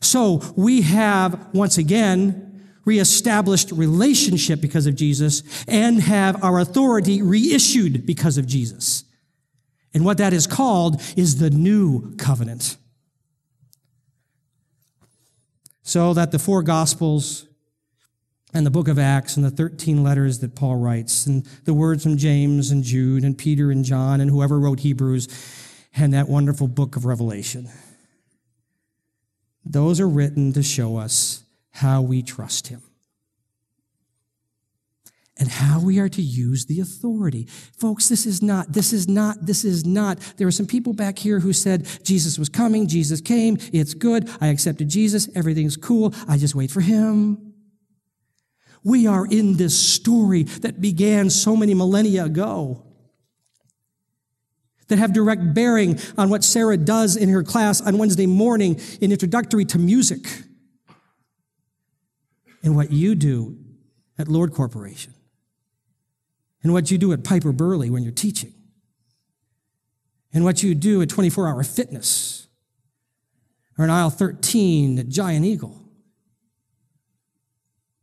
So 0.00 0.42
we 0.56 0.82
have, 0.82 1.48
once 1.52 1.78
again, 1.78 2.46
reestablished 2.84 3.72
relationship 3.72 4.60
because 4.60 4.86
of 4.86 4.94
Jesus 4.94 5.42
and 5.68 6.00
have 6.00 6.42
our 6.42 6.58
authority 6.58 7.22
reissued 7.22 8.06
because 8.06 8.38
of 8.38 8.46
Jesus. 8.46 9.04
And 9.92 10.04
what 10.04 10.18
that 10.18 10.32
is 10.32 10.46
called 10.46 11.00
is 11.16 11.38
the 11.38 11.50
new 11.50 12.14
covenant. 12.16 12.76
So 15.90 16.14
that 16.14 16.30
the 16.30 16.38
four 16.38 16.62
gospels 16.62 17.48
and 18.54 18.64
the 18.64 18.70
book 18.70 18.86
of 18.86 18.96
Acts 18.96 19.36
and 19.36 19.44
the 19.44 19.50
13 19.50 20.04
letters 20.04 20.38
that 20.38 20.54
Paul 20.54 20.76
writes 20.76 21.26
and 21.26 21.44
the 21.64 21.74
words 21.74 22.04
from 22.04 22.16
James 22.16 22.70
and 22.70 22.84
Jude 22.84 23.24
and 23.24 23.36
Peter 23.36 23.72
and 23.72 23.84
John 23.84 24.20
and 24.20 24.30
whoever 24.30 24.60
wrote 24.60 24.78
Hebrews 24.78 25.26
and 25.96 26.14
that 26.14 26.28
wonderful 26.28 26.68
book 26.68 26.94
of 26.94 27.06
Revelation. 27.06 27.68
Those 29.64 29.98
are 29.98 30.08
written 30.08 30.52
to 30.52 30.62
show 30.62 30.96
us 30.96 31.42
how 31.70 32.02
we 32.02 32.22
trust 32.22 32.68
him 32.68 32.82
and 35.40 35.48
how 35.48 35.80
we 35.80 35.98
are 35.98 36.08
to 36.10 36.22
use 36.22 36.66
the 36.66 36.80
authority. 36.80 37.46
Folks, 37.78 38.08
this 38.08 38.26
is 38.26 38.42
not, 38.42 38.72
this 38.72 38.92
is 38.92 39.08
not, 39.08 39.44
this 39.44 39.64
is 39.64 39.86
not. 39.86 40.18
There 40.36 40.46
are 40.46 40.52
some 40.52 40.66
people 40.66 40.92
back 40.92 41.18
here 41.18 41.40
who 41.40 41.54
said 41.54 41.88
Jesus 42.04 42.38
was 42.38 42.50
coming, 42.50 42.86
Jesus 42.86 43.22
came, 43.22 43.56
it's 43.72 43.94
good, 43.94 44.30
I 44.40 44.48
accepted 44.48 44.88
Jesus, 44.90 45.28
everything's 45.34 45.78
cool, 45.78 46.14
I 46.28 46.36
just 46.36 46.54
wait 46.54 46.70
for 46.70 46.82
him. 46.82 47.54
We 48.84 49.06
are 49.06 49.26
in 49.26 49.56
this 49.56 49.78
story 49.78 50.44
that 50.44 50.80
began 50.80 51.30
so 51.30 51.56
many 51.56 51.74
millennia 51.74 52.26
ago 52.26 52.86
that 54.88 54.98
have 54.98 55.12
direct 55.12 55.54
bearing 55.54 55.98
on 56.18 56.28
what 56.28 56.44
Sarah 56.44 56.76
does 56.76 57.16
in 57.16 57.28
her 57.30 57.42
class 57.42 57.80
on 57.80 57.96
Wednesday 57.96 58.26
morning 58.26 58.78
in 59.00 59.10
introductory 59.12 59.64
to 59.66 59.78
music 59.78 60.26
and 62.62 62.76
what 62.76 62.90
you 62.90 63.14
do 63.14 63.56
at 64.18 64.28
Lord 64.28 64.52
Corporation 64.52 65.14
and 66.62 66.72
what 66.72 66.90
you 66.90 66.98
do 66.98 67.12
at 67.12 67.24
Piper 67.24 67.52
Burley 67.52 67.90
when 67.90 68.02
you're 68.02 68.12
teaching, 68.12 68.52
and 70.32 70.44
what 70.44 70.62
you 70.62 70.74
do 70.74 71.02
at 71.02 71.08
24 71.08 71.48
Hour 71.48 71.62
Fitness, 71.62 72.48
or 73.78 73.84
in 73.84 73.90
aisle 73.90 74.10
13 74.10 74.98
at 74.98 75.08
Giant 75.08 75.44
Eagle. 75.44 75.80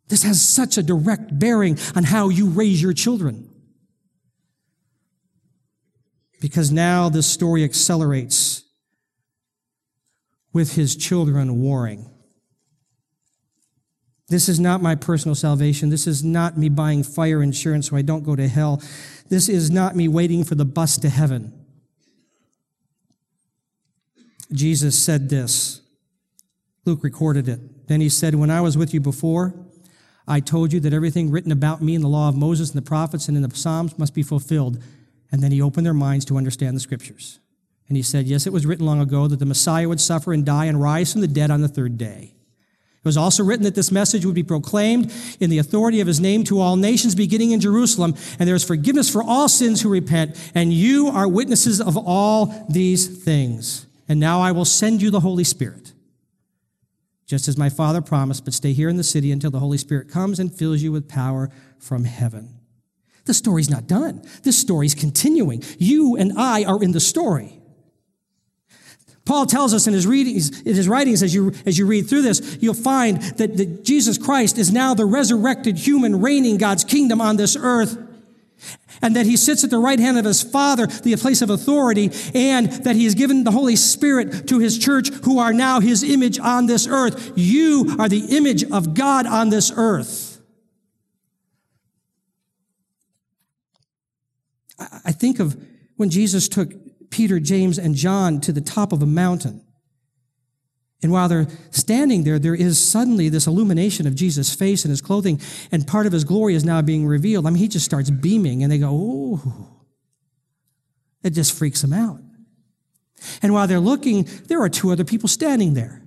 This 0.08 0.24
has 0.24 0.42
such 0.42 0.78
a 0.78 0.84
direct 0.84 1.38
bearing 1.38 1.78
on 1.96 2.04
how 2.06 2.30
you 2.30 2.48
raise 2.48 2.82
your 2.82 2.94
children. 2.94 3.50
Because 6.40 6.72
now 6.72 7.10
this 7.10 7.28
story 7.28 7.64
accelerates 7.64 8.64
with 10.54 10.76
his 10.76 10.96
children 10.96 11.62
warring. 11.62 12.10
This 14.30 14.50
is 14.50 14.60
not 14.60 14.82
my 14.82 14.96
personal 14.96 15.36
salvation. 15.36 15.90
This 15.90 16.06
is 16.06 16.24
not 16.24 16.58
me 16.58 16.68
buying 16.68 17.04
fire 17.04 17.42
insurance 17.42 17.90
so 17.90 17.96
I 17.96 18.02
don't 18.02 18.24
go 18.24 18.36
to 18.36 18.48
hell. 18.48 18.82
This 19.30 19.48
is 19.48 19.72
not 19.72 19.96
me 19.96 20.08
waiting 20.08 20.44
for 20.44 20.56
the 20.56 20.66
bus 20.66 20.98
to 20.98 21.10
heaven. 21.10 21.54
Jesus 24.52 24.98
said 24.98 25.30
this. 25.30 25.82
Luke 26.86 27.04
recorded 27.04 27.48
it. 27.50 27.88
Then 27.88 28.02
he 28.02 28.10
said, 28.10 28.36
When 28.36 28.50
I 28.50 28.62
was 28.62 28.78
with 28.78 28.94
you 28.94 29.00
before, 29.00 29.54
I 30.28 30.42
told 30.42 30.74
you 30.74 30.80
that 30.82 30.94
everything 30.94 31.32
written 31.32 31.52
about 31.52 31.82
me 31.82 31.96
in 31.96 32.02
the 32.02 32.10
law 32.10 32.28
of 32.28 32.36
Moses 32.36 32.70
and 32.70 32.78
the 32.78 32.88
prophets 32.88 33.28
and 33.28 33.38
in 33.38 33.44
the 33.44 33.56
Psalms 33.56 33.98
must 33.98 34.14
be 34.14 34.24
fulfilled. 34.24 34.82
And 35.32 35.42
then 35.42 35.52
he 35.52 35.62
opened 35.62 35.86
their 35.86 35.94
minds 35.94 36.26
to 36.26 36.38
understand 36.38 36.76
the 36.76 36.82
scriptures. 36.82 37.40
And 37.88 37.96
he 37.96 38.04
said, 38.04 38.26
Yes, 38.26 38.46
it 38.46 38.54
was 38.54 38.66
written 38.66 38.86
long 38.86 39.00
ago 39.00 39.28
that 39.28 39.40
the 39.40 39.46
Messiah 39.46 39.88
would 39.88 40.02
suffer 40.02 40.34
and 40.34 40.46
die 40.46 40.66
and 40.66 40.82
rise 40.82 41.12
from 41.12 41.22
the 41.22 41.28
dead 41.28 41.52
on 41.52 41.62
the 41.62 41.70
third 41.70 41.98
day. 41.98 42.34
It 43.08 43.16
was 43.16 43.18
also 43.18 43.42
written 43.42 43.64
that 43.64 43.74
this 43.74 43.90
message 43.90 44.26
would 44.26 44.36
be 44.36 44.44
proclaimed 44.44 45.14
in 45.40 45.50
the 45.50 45.60
authority 45.60 46.02
of 46.02 46.08
his 46.08 46.20
name 46.20 46.44
to 46.44 46.60
all 46.60 46.76
nations, 46.76 47.16
beginning 47.16 47.52
in 47.52 47.62
Jerusalem. 47.62 48.16
And 48.38 48.50
there 48.50 48.56
is 48.56 48.66
forgiveness 48.66 49.10
for 49.10 49.24
all 49.24 49.48
sins 49.48 49.82
who 49.82 49.88
repent. 49.88 50.36
And 50.54 50.74
you 50.74 51.08
are 51.08 51.26
witnesses 51.26 51.80
of 51.80 51.96
all 51.96 52.68
these 52.70 53.24
things. 53.24 53.88
And 54.10 54.20
now 54.20 54.42
I 54.42 54.52
will 54.52 54.66
send 54.66 55.02
you 55.02 55.10
the 55.10 55.22
Holy 55.22 55.46
Spirit, 55.46 55.94
just 57.26 57.48
as 57.48 57.58
my 57.58 57.70
Father 57.70 58.02
promised, 58.02 58.44
but 58.44 58.54
stay 58.54 58.74
here 58.74 58.90
in 58.90 58.98
the 58.98 59.04
city 59.06 59.32
until 59.32 59.52
the 59.52 59.60
Holy 59.60 59.78
Spirit 59.78 60.10
comes 60.10 60.38
and 60.38 60.54
fills 60.54 60.82
you 60.82 60.92
with 60.92 61.08
power 61.08 61.50
from 61.80 62.04
heaven. 62.04 62.60
The 63.24 63.34
story's 63.34 63.70
not 63.70 63.88
done. 63.88 64.22
This 64.44 64.60
story's 64.60 64.96
continuing. 64.96 65.64
You 65.78 66.18
and 66.18 66.34
I 66.38 66.66
are 66.66 66.84
in 66.84 66.92
the 66.92 67.00
story. 67.00 67.62
Paul 69.28 69.46
tells 69.46 69.74
us 69.74 69.88
in 69.88 69.94
his 69.94 70.08
readings, 70.08 70.62
in 70.62 70.74
his 70.74 70.88
writings, 70.88 71.22
as 71.22 71.34
you, 71.34 71.52
as 71.66 71.78
you 71.78 71.86
read 71.86 72.08
through 72.08 72.22
this, 72.22 72.58
you'll 72.62 72.74
find 72.74 73.22
that, 73.22 73.58
that 73.58 73.84
Jesus 73.84 74.18
Christ 74.18 74.58
is 74.58 74.72
now 74.72 74.94
the 74.94 75.06
resurrected 75.06 75.78
human 75.78 76.22
reigning 76.22 76.58
God's 76.58 76.86
kingdom 76.86 77.20
on 77.20 77.36
this 77.36 77.58
earth. 77.60 77.98
And 79.02 79.16
that 79.16 79.28
he 79.28 79.38
sits 79.38 79.64
at 79.64 79.70
the 79.70 79.78
right 79.78 80.00
hand 80.00 80.18
of 80.18 80.26
his 80.26 80.42
Father, 80.42 80.88
the 80.88 81.16
place 81.18 81.44
of 81.44 81.52
authority, 81.52 82.10
and 82.34 82.72
that 82.84 82.96
he 82.96 83.04
has 83.04 83.14
given 83.14 83.44
the 83.44 83.52
Holy 83.52 83.76
Spirit 83.76 84.48
to 84.48 84.58
his 84.58 84.80
church, 84.80 85.10
who 85.10 85.38
are 85.38 85.54
now 85.54 85.82
his 85.82 86.02
image 86.04 86.40
on 86.40 86.66
this 86.66 86.88
earth. 86.88 87.34
You 87.36 87.98
are 88.00 88.10
the 88.10 88.36
image 88.36 88.64
of 88.72 88.96
God 88.96 89.28
on 89.28 89.50
this 89.50 89.72
earth. 89.76 90.42
I 94.80 95.12
think 95.12 95.40
of 95.40 95.62
when 95.98 96.10
Jesus 96.10 96.48
took 96.48 96.72
Peter, 97.10 97.40
James, 97.40 97.78
and 97.78 97.96
John 97.96 98.40
to 98.42 98.52
the 98.52 98.62
top 98.62 98.92
of 98.92 99.02
a 99.02 99.06
mountain. 99.06 99.64
And 101.04 101.12
while 101.12 101.30
they're 101.30 101.48
standing 101.70 102.24
there, 102.24 102.40
there 102.40 102.56
is 102.56 102.84
suddenly 102.84 103.30
this 103.30 103.46
illumination 103.46 104.08
of 104.08 104.16
Jesus' 104.16 104.56
face 104.56 104.84
and 104.84 104.90
his 104.90 105.02
clothing, 105.02 105.40
and 105.72 105.86
part 105.86 106.08
of 106.08 106.14
his 106.14 106.24
glory 106.24 106.56
is 106.56 106.66
now 106.66 106.82
being 106.82 107.06
revealed. 107.06 107.46
I 107.46 107.52
mean, 107.52 107.60
he 107.60 107.68
just 107.68 107.86
starts 107.86 108.10
beaming, 108.10 108.64
and 108.64 108.72
they 108.72 108.80
go, 108.80 108.90
Oh, 108.92 109.68
it 111.24 111.32
just 111.32 111.54
freaks 111.54 111.82
them 111.82 111.94
out. 111.94 112.20
And 113.42 113.54
while 113.54 113.68
they're 113.68 113.80
looking, 113.80 114.28
there 114.48 114.62
are 114.62 114.70
two 114.70 114.92
other 114.92 115.04
people 115.04 115.30
standing 115.30 115.74
there 115.74 116.02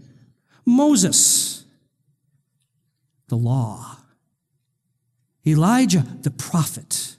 Moses, 0.65 1.65
the 3.29 3.37
law, 3.37 3.99
Elijah, 5.47 6.05
the 6.23 6.31
prophet. 6.31 7.17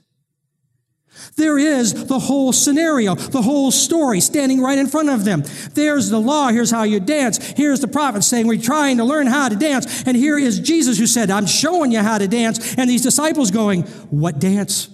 There 1.36 1.58
is 1.58 2.06
the 2.06 2.18
whole 2.18 2.52
scenario, 2.52 3.14
the 3.14 3.42
whole 3.42 3.70
story 3.70 4.20
standing 4.20 4.60
right 4.60 4.78
in 4.78 4.86
front 4.86 5.10
of 5.10 5.24
them. 5.24 5.42
There's 5.74 6.10
the 6.10 6.20
law. 6.20 6.48
Here's 6.48 6.70
how 6.70 6.82
you 6.82 7.00
dance. 7.00 7.38
Here's 7.56 7.80
the 7.80 7.88
prophet 7.88 8.22
saying, 8.22 8.46
We're 8.46 8.60
trying 8.60 8.98
to 8.98 9.04
learn 9.04 9.26
how 9.26 9.48
to 9.48 9.56
dance. 9.56 10.04
And 10.06 10.16
here 10.16 10.38
is 10.38 10.60
Jesus 10.60 10.98
who 10.98 11.06
said, 11.06 11.30
I'm 11.30 11.46
showing 11.46 11.92
you 11.92 12.00
how 12.00 12.18
to 12.18 12.28
dance. 12.28 12.74
And 12.76 12.88
these 12.88 13.02
disciples 13.02 13.50
going, 13.50 13.82
What 14.10 14.38
dance? 14.38 14.88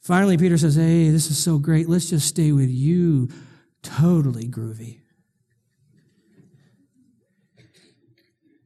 Finally, 0.00 0.38
Peter 0.38 0.56
says, 0.56 0.76
Hey, 0.76 1.10
this 1.10 1.30
is 1.30 1.38
so 1.38 1.58
great. 1.58 1.88
Let's 1.88 2.10
just 2.10 2.28
stay 2.28 2.52
with 2.52 2.70
you. 2.70 3.28
Totally 3.82 4.48
groovy. 4.48 5.00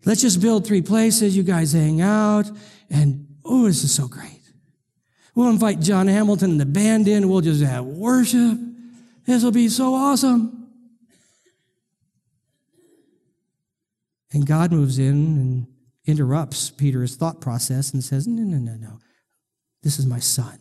Let's 0.05 0.23
just 0.23 0.41
build 0.41 0.67
three 0.67 0.83
places. 0.83 1.37
You 1.37 1.43
guys 1.43 1.73
hang 1.73 2.01
out. 2.01 2.51
And 2.89 3.27
oh, 3.45 3.67
this 3.67 3.85
is 3.85 3.95
so 3.95 4.09
great. 4.09 4.40
We'll 5.35 5.51
invite 5.51 5.81
John 5.81 6.07
Hamilton 6.09 6.53
and 6.53 6.61
the 6.61 6.67
band 6.67 7.09
in. 7.09 7.29
We'll 7.29 7.41
just 7.41 7.63
have 7.63 7.85
worship. 7.85 8.59
This 9.27 9.43
will 9.43 9.53
be 9.53 9.69
so 9.69 9.95
awesome. 9.95 10.69
And 14.33 14.47
God 14.47 14.73
moves 14.73 14.99
in 14.99 15.13
and 15.13 15.67
interrupts 16.07 16.71
Peter's 16.71 17.17
thought 17.17 17.41
process 17.41 17.93
and 17.93 18.03
says, 18.03 18.27
No, 18.27 18.43
no, 18.43 18.59
no, 18.59 18.75
no. 18.77 18.99
This 19.83 19.99
is 19.99 20.07
my 20.07 20.19
son. 20.19 20.59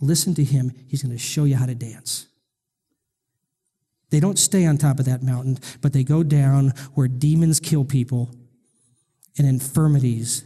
Listen 0.00 0.34
to 0.34 0.44
him. 0.44 0.72
He's 0.88 1.02
going 1.02 1.16
to 1.16 1.22
show 1.22 1.44
you 1.44 1.56
how 1.56 1.66
to 1.66 1.74
dance. 1.74 2.26
They 4.10 4.20
don't 4.20 4.38
stay 4.38 4.66
on 4.66 4.78
top 4.78 4.98
of 4.98 5.04
that 5.06 5.22
mountain, 5.22 5.58
but 5.80 5.92
they 5.92 6.04
go 6.04 6.22
down 6.22 6.72
where 6.94 7.08
demons 7.08 7.60
kill 7.60 7.84
people 7.84 8.30
and 9.36 9.46
infirmities 9.46 10.44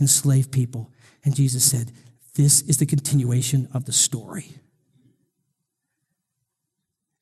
enslave 0.00 0.50
people. 0.50 0.90
And 1.24 1.34
Jesus 1.34 1.70
said, 1.70 1.92
this 2.34 2.62
is 2.62 2.78
the 2.78 2.86
continuation 2.86 3.68
of 3.72 3.84
the 3.84 3.92
story. 3.92 4.46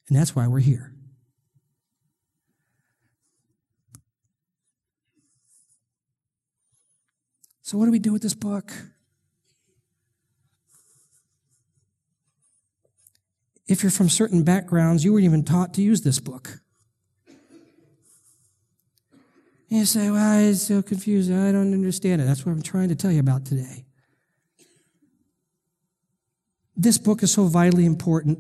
And 0.09 0.17
that's 0.17 0.35
why 0.35 0.47
we're 0.47 0.61
here. 0.61 0.93
So, 7.63 7.79
what 7.79 7.87
do 7.87 7.91
we 7.91 7.99
do 7.99 8.13
with 8.13 8.23
this 8.23 8.35
book? 8.35 8.73
If 13.67 13.83
you're 13.83 13.91
from 13.91 14.11
certain 14.11 14.43
backgrounds, 14.43 15.05
you 15.05 15.13
weren't 15.13 15.25
even 15.25 15.45
taught 15.45 15.73
to 15.75 15.83
use 15.83 16.03
this 16.03 16.21
book. 16.21 16.59
And 19.71 19.79
you 19.79 19.87
say, 19.87 20.11
well, 20.11 20.39
it's 20.41 20.61
so 20.61 20.83
confusing. 20.83 21.39
I 21.39 21.53
don't 21.53 21.73
understand 21.73 22.21
it. 22.21 22.27
That's 22.27 22.45
what 22.45 22.53
I'm 22.53 22.61
trying 22.61 22.91
to 22.91 22.95
tell 22.95 23.11
you 23.11 23.21
about 23.21 23.47
today. 23.47 23.87
This 26.77 26.99
book 26.99 27.23
is 27.23 27.33
so 27.33 27.45
vitally 27.45 27.85
important. 27.85 28.39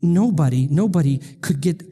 Nobody, 0.00 0.66
nobody 0.68 1.18
could 1.40 1.60
get 1.60 1.82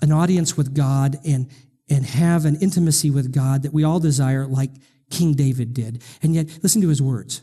an 0.00 0.12
audience 0.12 0.56
with 0.56 0.74
God 0.74 1.18
and, 1.26 1.50
and 1.88 2.06
have 2.06 2.44
an 2.44 2.56
intimacy 2.56 3.10
with 3.10 3.32
God 3.32 3.62
that 3.62 3.72
we 3.72 3.84
all 3.84 4.00
desire 4.00 4.46
like 4.46 4.70
King 5.10 5.34
David 5.34 5.74
did. 5.74 6.02
And 6.22 6.34
yet, 6.34 6.62
listen 6.62 6.80
to 6.82 6.88
his 6.88 7.02
words. 7.02 7.42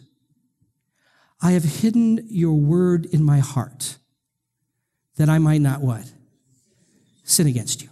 I 1.42 1.52
have 1.52 1.64
hidden 1.64 2.26
your 2.30 2.56
word 2.56 3.06
in 3.06 3.24
my 3.24 3.40
heart 3.40 3.98
that 5.18 5.30
I 5.30 5.38
might 5.38 5.62
not 5.62 5.82
what? 5.82 6.12
Sin 7.24 7.48
against 7.48 7.84
you. 7.84 7.90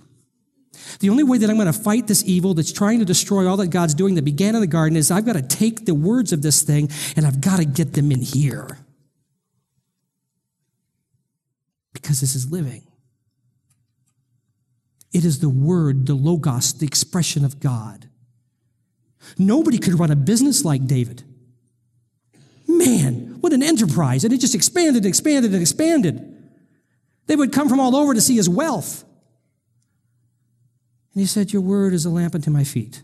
The 1.05 1.11
only 1.11 1.23
way 1.23 1.37
that 1.37 1.51
I'm 1.51 1.55
going 1.55 1.71
to 1.71 1.73
fight 1.73 2.07
this 2.07 2.23
evil 2.25 2.55
that's 2.55 2.71
trying 2.71 2.97
to 2.97 3.05
destroy 3.05 3.47
all 3.47 3.57
that 3.57 3.67
God's 3.67 3.93
doing 3.93 4.15
that 4.15 4.23
began 4.23 4.55
in 4.55 4.61
the 4.61 4.65
garden 4.65 4.97
is 4.97 5.11
I've 5.11 5.23
got 5.23 5.33
to 5.33 5.43
take 5.43 5.85
the 5.85 5.93
words 5.93 6.33
of 6.33 6.41
this 6.41 6.63
thing 6.63 6.89
and 7.15 7.27
I've 7.27 7.41
got 7.41 7.57
to 7.57 7.65
get 7.65 7.93
them 7.93 8.11
in 8.11 8.21
here. 8.21 8.79
Because 11.93 12.21
this 12.21 12.33
is 12.33 12.51
living. 12.51 12.87
It 15.13 15.25
is 15.25 15.41
the 15.41 15.49
word, 15.49 16.07
the 16.07 16.15
logos, 16.15 16.73
the 16.73 16.87
expression 16.87 17.45
of 17.45 17.59
God. 17.59 18.09
Nobody 19.37 19.77
could 19.77 19.99
run 19.99 20.09
a 20.09 20.15
business 20.15 20.65
like 20.65 20.87
David. 20.87 21.21
Man, 22.67 23.37
what 23.41 23.53
an 23.53 23.61
enterprise. 23.61 24.23
And 24.23 24.33
it 24.33 24.39
just 24.39 24.55
expanded 24.55 25.03
and 25.03 25.05
expanded 25.05 25.53
and 25.53 25.61
expanded. 25.61 26.35
They 27.27 27.35
would 27.35 27.53
come 27.53 27.69
from 27.69 27.79
all 27.79 27.95
over 27.95 28.15
to 28.15 28.21
see 28.21 28.37
his 28.37 28.49
wealth. 28.49 29.05
And 31.15 31.21
he 31.21 31.25
said, 31.25 31.53
Your 31.53 31.61
word 31.61 31.93
is 31.93 32.05
a 32.05 32.09
lamp 32.09 32.35
unto 32.35 32.51
my 32.51 32.65
feet 32.65 33.01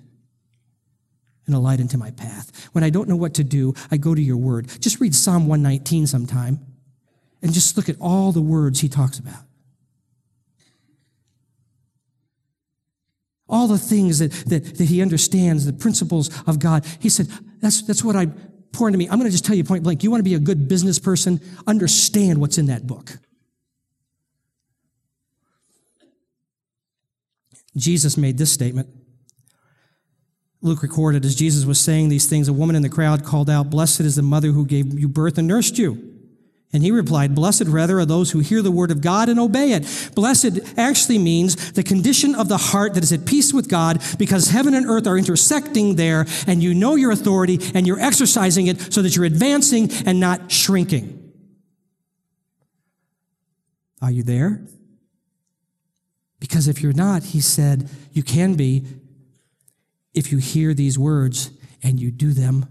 and 1.47 1.55
a 1.55 1.59
light 1.59 1.79
unto 1.79 1.97
my 1.97 2.11
path. 2.11 2.69
When 2.73 2.83
I 2.83 2.89
don't 2.89 3.07
know 3.07 3.15
what 3.15 3.33
to 3.35 3.43
do, 3.43 3.73
I 3.89 3.97
go 3.97 4.13
to 4.13 4.21
your 4.21 4.37
word. 4.37 4.67
Just 4.79 4.99
read 4.99 5.15
Psalm 5.15 5.47
119 5.47 6.07
sometime 6.07 6.59
and 7.41 7.53
just 7.53 7.77
look 7.77 7.89
at 7.89 7.95
all 7.99 8.33
the 8.33 8.41
words 8.41 8.81
he 8.81 8.89
talks 8.89 9.17
about. 9.17 9.43
All 13.47 13.67
the 13.67 13.77
things 13.77 14.19
that, 14.19 14.31
that, 14.47 14.77
that 14.77 14.85
he 14.85 15.01
understands, 15.01 15.65
the 15.65 15.73
principles 15.73 16.29
of 16.45 16.59
God. 16.59 16.85
He 16.99 17.09
said, 17.09 17.27
That's, 17.61 17.81
that's 17.81 18.03
what 18.03 18.17
I 18.17 18.27
pour 18.73 18.89
into 18.89 18.97
me. 18.97 19.07
I'm 19.07 19.19
going 19.19 19.25
to 19.25 19.31
just 19.31 19.45
tell 19.45 19.55
you 19.55 19.63
point 19.63 19.83
blank. 19.83 20.03
You 20.03 20.11
want 20.11 20.19
to 20.19 20.29
be 20.29 20.35
a 20.35 20.39
good 20.39 20.67
business 20.67 20.99
person? 20.99 21.39
Understand 21.65 22.41
what's 22.41 22.57
in 22.57 22.65
that 22.65 22.85
book. 22.85 23.17
Jesus 27.75 28.17
made 28.17 28.37
this 28.37 28.51
statement. 28.51 28.89
Luke 30.61 30.83
recorded 30.83 31.25
as 31.25 31.35
Jesus 31.35 31.65
was 31.65 31.79
saying 31.79 32.09
these 32.09 32.27
things, 32.27 32.47
a 32.47 32.53
woman 32.53 32.75
in 32.75 32.83
the 32.83 32.89
crowd 32.89 33.25
called 33.25 33.49
out, 33.49 33.69
Blessed 33.69 34.01
is 34.01 34.15
the 34.15 34.21
mother 34.21 34.49
who 34.49 34.65
gave 34.65 34.97
you 34.97 35.07
birth 35.07 35.37
and 35.37 35.47
nursed 35.47 35.77
you. 35.77 36.11
And 36.73 36.83
he 36.83 36.91
replied, 36.91 37.35
Blessed 37.35 37.65
rather 37.65 37.99
are 37.99 38.05
those 38.05 38.31
who 38.31 38.39
hear 38.39 38.61
the 38.61 38.71
word 38.71 38.91
of 38.91 39.01
God 39.01 39.27
and 39.27 39.39
obey 39.39 39.73
it. 39.73 40.11
Blessed 40.15 40.59
actually 40.77 41.17
means 41.17 41.71
the 41.73 41.83
condition 41.83 42.35
of 42.35 42.47
the 42.47 42.57
heart 42.57 42.93
that 42.93 43.03
is 43.03 43.11
at 43.11 43.25
peace 43.25 43.53
with 43.53 43.67
God 43.67 44.01
because 44.17 44.49
heaven 44.49 44.73
and 44.73 44.85
earth 44.85 45.07
are 45.07 45.17
intersecting 45.17 45.95
there 45.95 46.25
and 46.47 46.63
you 46.63 46.73
know 46.73 46.95
your 46.95 47.11
authority 47.11 47.59
and 47.73 47.85
you're 47.85 47.99
exercising 47.99 48.67
it 48.67 48.93
so 48.93 49.01
that 49.01 49.15
you're 49.15 49.25
advancing 49.25 49.89
and 50.05 50.19
not 50.19 50.51
shrinking. 50.51 51.17
Are 54.01 54.11
you 54.11 54.23
there? 54.23 54.65
Because 56.41 56.67
if 56.67 56.81
you're 56.81 56.91
not, 56.91 57.23
he 57.23 57.39
said, 57.39 57.87
you 58.11 58.23
can 58.23 58.55
be 58.55 58.83
if 60.13 60.31
you 60.31 60.39
hear 60.39 60.73
these 60.73 60.99
words 60.99 61.51
and 61.81 61.99
you 61.99 62.11
do 62.11 62.33
them. 62.33 62.65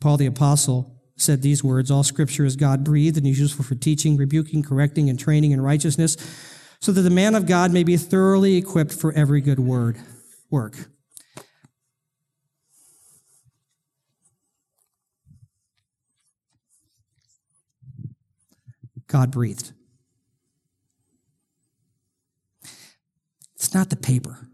Paul 0.00 0.18
the 0.18 0.26
Apostle 0.26 1.00
said 1.16 1.40
these 1.40 1.64
words 1.64 1.90
All 1.90 2.02
scripture 2.02 2.44
is 2.44 2.56
God 2.56 2.84
breathed 2.84 3.16
and 3.16 3.26
is 3.26 3.38
useful 3.38 3.64
for 3.64 3.76
teaching, 3.76 4.16
rebuking, 4.16 4.62
correcting, 4.62 5.08
and 5.08 5.18
training 5.18 5.52
in 5.52 5.60
righteousness, 5.60 6.16
so 6.80 6.92
that 6.92 7.02
the 7.02 7.10
man 7.10 7.34
of 7.34 7.46
God 7.46 7.72
may 7.72 7.84
be 7.84 7.96
thoroughly 7.96 8.56
equipped 8.56 8.92
for 8.92 9.12
every 9.12 9.40
good 9.40 9.60
word 9.60 9.96
work. 10.50 10.76
God 19.16 19.30
breathed. 19.30 19.72
It's 23.54 23.72
not 23.72 23.88
the 23.88 23.96
paper. 23.96 24.46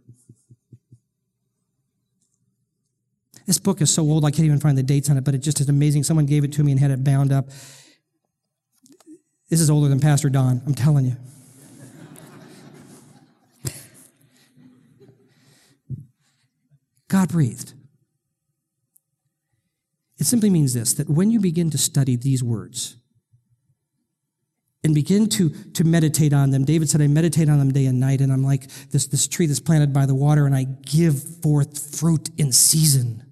This 3.44 3.58
book 3.58 3.80
is 3.80 3.92
so 3.92 4.04
old, 4.04 4.24
I 4.24 4.30
can't 4.30 4.44
even 4.44 4.60
find 4.60 4.78
the 4.78 4.84
dates 4.84 5.10
on 5.10 5.16
it, 5.16 5.24
but 5.24 5.34
it 5.34 5.38
just 5.38 5.60
is 5.60 5.68
amazing. 5.68 6.04
Someone 6.04 6.26
gave 6.26 6.44
it 6.44 6.52
to 6.52 6.62
me 6.62 6.70
and 6.70 6.80
had 6.80 6.92
it 6.92 7.02
bound 7.02 7.32
up. 7.32 7.48
This 9.50 9.60
is 9.60 9.68
older 9.68 9.88
than 9.88 9.98
Pastor 9.98 10.30
Don, 10.30 10.62
I'm 10.64 10.74
telling 10.74 11.06
you. 11.06 11.16
God 17.08 17.30
breathed. 17.30 17.74
It 20.18 20.26
simply 20.26 20.50
means 20.50 20.72
this 20.72 20.94
that 20.94 21.10
when 21.10 21.32
you 21.32 21.40
begin 21.40 21.68
to 21.70 21.78
study 21.78 22.14
these 22.14 22.44
words, 22.44 22.98
and 24.84 24.94
begin 24.94 25.28
to, 25.28 25.50
to 25.74 25.84
meditate 25.84 26.32
on 26.32 26.50
them. 26.50 26.64
David 26.64 26.88
said, 26.88 27.00
I 27.00 27.06
meditate 27.06 27.48
on 27.48 27.58
them 27.58 27.72
day 27.72 27.86
and 27.86 28.00
night, 28.00 28.20
and 28.20 28.32
I'm 28.32 28.42
like 28.42 28.68
this, 28.90 29.06
this 29.06 29.28
tree 29.28 29.46
that's 29.46 29.60
planted 29.60 29.92
by 29.92 30.06
the 30.06 30.14
water, 30.14 30.44
and 30.46 30.54
I 30.54 30.64
give 30.64 31.22
forth 31.40 31.96
fruit 31.98 32.30
in 32.36 32.52
season. 32.52 33.24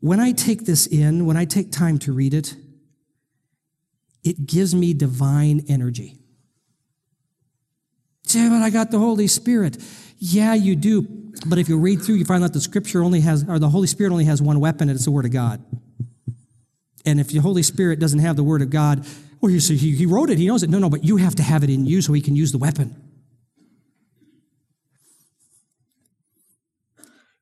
When 0.00 0.20
I 0.20 0.32
take 0.32 0.64
this 0.66 0.86
in, 0.86 1.26
when 1.26 1.36
I 1.36 1.44
take 1.44 1.70
time 1.70 1.98
to 2.00 2.12
read 2.12 2.34
it, 2.34 2.56
it 4.24 4.46
gives 4.46 4.74
me 4.74 4.94
divine 4.94 5.64
energy. 5.68 6.18
Say, 8.24 8.48
but 8.48 8.62
I 8.62 8.70
got 8.70 8.90
the 8.90 8.98
Holy 8.98 9.28
Spirit. 9.28 9.78
Yeah, 10.18 10.54
you 10.54 10.76
do. 10.76 11.02
But 11.46 11.58
if 11.58 11.68
you 11.68 11.78
read 11.78 12.02
through, 12.02 12.16
you 12.16 12.24
find 12.24 12.42
out 12.42 12.52
the 12.52 12.60
Scripture 12.60 13.02
only 13.02 13.20
has, 13.20 13.44
or 13.48 13.58
the 13.58 13.68
Holy 13.68 13.86
Spirit 13.86 14.10
only 14.10 14.24
has 14.24 14.42
one 14.42 14.60
weapon, 14.60 14.88
and 14.88 14.96
it's 14.96 15.04
the 15.04 15.10
Word 15.10 15.24
of 15.24 15.30
God. 15.30 15.62
And 17.04 17.20
if 17.20 17.28
the 17.28 17.38
Holy 17.38 17.62
Spirit 17.62 18.00
doesn't 18.00 18.20
have 18.20 18.36
the 18.36 18.44
Word 18.44 18.62
of 18.62 18.70
God, 18.70 19.06
well, 19.40 19.50
you 19.50 19.60
see, 19.60 19.76
he 19.76 20.06
wrote 20.06 20.30
it, 20.30 20.38
he 20.38 20.46
knows 20.46 20.62
it. 20.62 20.70
No, 20.70 20.78
no, 20.78 20.88
but 20.88 21.04
you 21.04 21.18
have 21.18 21.34
to 21.34 21.42
have 21.42 21.62
it 21.62 21.70
in 21.70 21.84
you 21.84 22.00
so 22.00 22.12
he 22.12 22.22
can 22.22 22.34
use 22.34 22.50
the 22.50 22.58
weapon. 22.58 22.96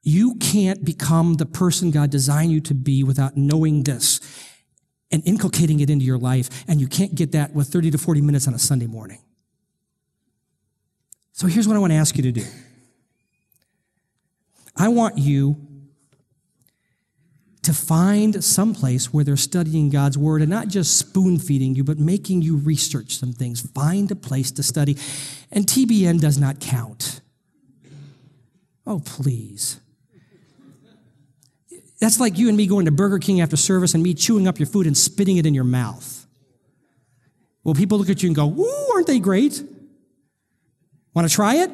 You 0.03 0.35
can't 0.37 0.85
become 0.85 1.35
the 1.35 1.47
person 1.47 1.93
God 1.93 2.11
designed 2.11 2.51
you 2.51 2.61
to 2.63 2.75
be 2.75 3.05
without 3.05 3.37
knowing 3.37 3.85
this 3.85 4.21
and 5.13 5.23
inculcating 5.25 5.79
it 5.79 5.91
into 5.91 6.05
your 6.05 6.19
life. 6.19 6.65
And 6.67 6.81
you 6.81 6.89
can't 6.89 7.15
get 7.15 7.33
that 7.33 7.55
with 7.55 7.69
30 7.69 7.93
to 7.93 7.99
40 7.99 8.21
minutes 8.21 8.49
on 8.49 8.55
a 8.55 8.59
Sunday 8.59 8.87
morning. 8.87 9.21
So 11.33 11.47
here's 11.47 11.69
what 11.69 11.77
I 11.77 11.79
want 11.79 11.93
to 11.93 11.97
ask 11.97 12.17
you 12.17 12.23
to 12.25 12.33
do 12.33 12.45
I 14.77 14.89
want 14.89 15.19
you 15.19 15.57
to 17.63 17.73
find 17.73 18.43
some 18.43 18.75
place 18.75 19.13
where 19.13 19.23
they're 19.23 19.37
studying 19.37 19.89
God's 19.89 20.19
word 20.19 20.43
and 20.43 20.51
not 20.51 20.69
just 20.69 20.99
spoon 20.99 21.39
feeding 21.39 21.75
you, 21.77 21.85
but 21.85 21.99
making 21.99 22.43
you 22.43 22.57
research 22.57 23.17
some 23.17 23.33
things. 23.33 23.61
Find 23.61 24.11
a 24.11 24.17
place 24.17 24.51
to 24.53 24.63
study. 24.63 24.97
And 25.53 25.65
TBN 25.65 26.21
does 26.21 26.39
not 26.39 26.59
count. 26.59 27.21
Oh, 28.85 29.01
please. 29.05 29.79
That's 32.01 32.19
like 32.19 32.37
you 32.37 32.49
and 32.49 32.57
me 32.57 32.67
going 32.67 32.87
to 32.87 32.91
Burger 32.91 33.21
King 33.21 33.41
after 33.41 33.57
service 33.57 33.95
and 33.95 34.03
me 34.03 34.13
chewing 34.13 34.49
up 34.49 34.59
your 34.59 34.67
food 34.67 34.89
and 34.89 34.97
spitting 34.97 35.37
it 35.37 35.47
in 35.47 35.55
your 35.55 35.63
mouth. 35.63 36.27
Well, 37.63 37.75
people 37.75 37.97
look 37.97 38.11
at 38.11 38.25
you 38.25 38.29
and 38.29 38.35
go, 38.35 38.49
Ooh, 38.49 38.91
aren't 38.93 39.07
they 39.07 39.21
great? 39.21 39.63
Want 41.15 41.29
to 41.29 41.33
try 41.33 41.57
it? 41.57 41.71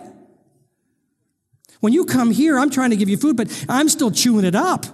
When 1.80 1.94
you 1.94 2.04
come 2.04 2.30
here, 2.30 2.58
I'm 2.58 2.68
trying 2.68 2.90
to 2.90 2.96
give 2.96 3.08
you 3.08 3.16
food, 3.16 3.38
but 3.38 3.64
I'm 3.70 3.88
still 3.88 4.10
chewing 4.10 4.44
it 4.44 4.54
up. 4.54 4.84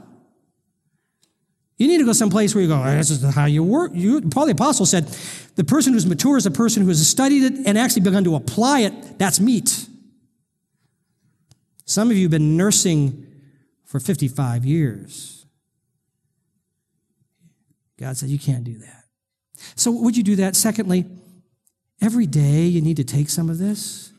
You 1.76 1.88
need 1.88 1.98
to 1.98 2.04
go 2.04 2.12
someplace 2.12 2.54
where 2.54 2.62
you 2.62 2.68
go, 2.68 2.80
oh, 2.80 2.96
this 2.96 3.10
is 3.10 3.34
how 3.34 3.46
you 3.46 3.64
work. 3.64 3.90
You, 3.94 4.20
Paul 4.20 4.46
the 4.46 4.52
Apostle 4.52 4.86
said, 4.86 5.08
the 5.56 5.64
person 5.64 5.92
who's 5.92 6.06
mature 6.06 6.36
is 6.36 6.46
a 6.46 6.50
person 6.50 6.82
who 6.82 6.88
has 6.88 7.06
studied 7.06 7.42
it 7.42 7.66
and 7.66 7.76
actually 7.76 8.02
begun 8.02 8.24
to 8.24 8.36
apply 8.36 8.80
it. 8.80 9.18
That's 9.18 9.40
meat. 9.40 9.88
Some 11.84 12.10
of 12.10 12.16
you 12.16 12.24
have 12.24 12.30
been 12.30 12.56
nursing 12.56 13.26
for 13.84 13.98
55 13.98 14.64
years. 14.64 15.46
God 17.98 18.16
said, 18.16 18.28
you 18.28 18.38
can't 18.38 18.64
do 18.64 18.78
that. 18.78 19.04
So, 19.76 19.90
would 19.90 20.16
you 20.16 20.22
do 20.22 20.36
that? 20.36 20.56
Secondly, 20.56 21.06
every 22.00 22.26
day 22.26 22.62
you 22.62 22.80
need 22.80 22.96
to 22.96 23.04
take 23.04 23.28
some 23.30 23.48
of 23.48 23.58
this. 23.58 24.12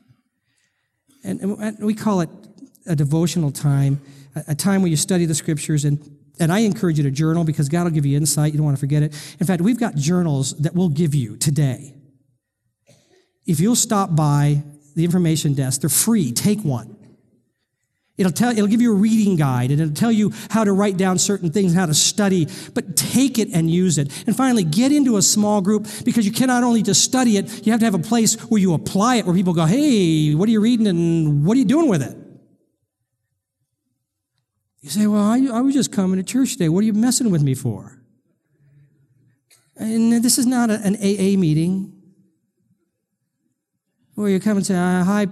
And, 1.23 1.41
and 1.41 1.79
we 1.79 1.93
call 1.93 2.21
it 2.21 2.29
a 2.85 2.95
devotional 2.95 3.51
time, 3.51 3.99
a 4.47 4.55
time 4.55 4.81
where 4.81 4.89
you 4.89 4.97
study 4.97 5.25
the 5.25 5.35
scriptures 5.35 5.85
and 5.85 6.14
and 6.39 6.51
I 6.51 6.59
encourage 6.59 6.97
you 6.97 7.03
to 7.03 7.11
journal 7.11 7.43
because 7.43 7.69
God 7.69 7.83
will 7.83 7.91
give 7.91 8.05
you 8.05 8.17
insight. 8.17 8.53
You 8.53 8.57
don't 8.57 8.65
want 8.65 8.77
to 8.77 8.79
forget 8.79 9.03
it. 9.03 9.13
In 9.39 9.47
fact, 9.47 9.61
we've 9.61 9.79
got 9.79 9.95
journals 9.95 10.53
that 10.59 10.73
we'll 10.73 10.89
give 10.89 11.15
you 11.15 11.37
today. 11.37 11.95
If 13.45 13.59
you'll 13.59 13.75
stop 13.75 14.15
by 14.15 14.63
the 14.95 15.05
information 15.05 15.53
desk, 15.53 15.81
they're 15.81 15.89
free. 15.89 16.31
Take 16.31 16.61
one. 16.61 16.95
It'll 18.17 18.31
tell, 18.31 18.51
it'll 18.51 18.67
give 18.67 18.81
you 18.81 18.93
a 18.93 18.95
reading 18.95 19.35
guide 19.35 19.71
and 19.71 19.81
it'll 19.81 19.93
tell 19.93 20.11
you 20.11 20.31
how 20.49 20.63
to 20.63 20.71
write 20.71 20.95
down 20.95 21.17
certain 21.17 21.51
things, 21.51 21.73
how 21.73 21.85
to 21.85 21.93
study, 21.93 22.47
but 22.73 22.95
take 22.95 23.37
it 23.37 23.49
and 23.53 23.69
use 23.69 23.97
it. 23.97 24.09
And 24.25 24.35
finally, 24.35 24.63
get 24.63 24.93
into 24.93 25.17
a 25.17 25.21
small 25.21 25.59
group 25.59 25.85
because 26.05 26.25
you 26.25 26.31
cannot 26.31 26.63
only 26.63 26.81
just 26.81 27.03
study 27.03 27.37
it, 27.37 27.65
you 27.65 27.73
have 27.73 27.81
to 27.81 27.85
have 27.85 27.93
a 27.93 27.99
place 27.99 28.35
where 28.49 28.61
you 28.61 28.73
apply 28.73 29.17
it, 29.17 29.25
where 29.25 29.35
people 29.35 29.53
go, 29.53 29.65
Hey, 29.65 30.33
what 30.33 30.47
are 30.47 30.51
you 30.51 30.61
reading 30.61 30.87
and 30.87 31.45
what 31.45 31.55
are 31.55 31.59
you 31.59 31.65
doing 31.65 31.89
with 31.89 32.01
it? 32.01 32.15
You 34.85 34.91
say, 34.91 35.07
Well, 35.07 35.23
I, 35.23 35.39
I 35.51 35.61
was 35.61 35.73
just 35.73 35.91
coming 35.91 36.17
to 36.17 36.23
church 36.23 36.51
today. 36.53 36.69
What 36.69 36.81
are 36.81 36.85
you 36.85 36.93
messing 36.93 37.31
with 37.31 37.41
me 37.41 37.55
for? 37.55 37.99
And 39.75 40.23
this 40.23 40.37
is 40.37 40.45
not 40.45 40.69
a, 40.69 40.75
an 40.75 40.95
AA 40.97 41.39
meeting 41.39 41.91
where 44.13 44.29
you 44.29 44.39
come 44.39 44.57
and 44.57 44.65
say, 44.65 44.75
uh, 44.75 45.03
Hi, 45.03 45.25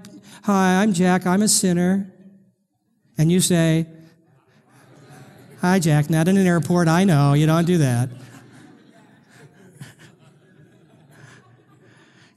hi, 0.43 0.81
I'm 0.81 0.91
Jack, 0.91 1.27
I'm 1.27 1.43
a 1.43 1.47
sinner. 1.47 2.11
And 3.15 3.31
you 3.31 3.39
say, 3.39 3.85
Hi, 5.61 5.77
Jack, 5.77 6.09
not 6.09 6.27
in 6.27 6.35
an 6.35 6.47
airport, 6.47 6.87
I 6.87 7.03
know, 7.03 7.33
you 7.33 7.45
don't 7.45 7.65
do 7.65 7.77
that. 7.77 8.09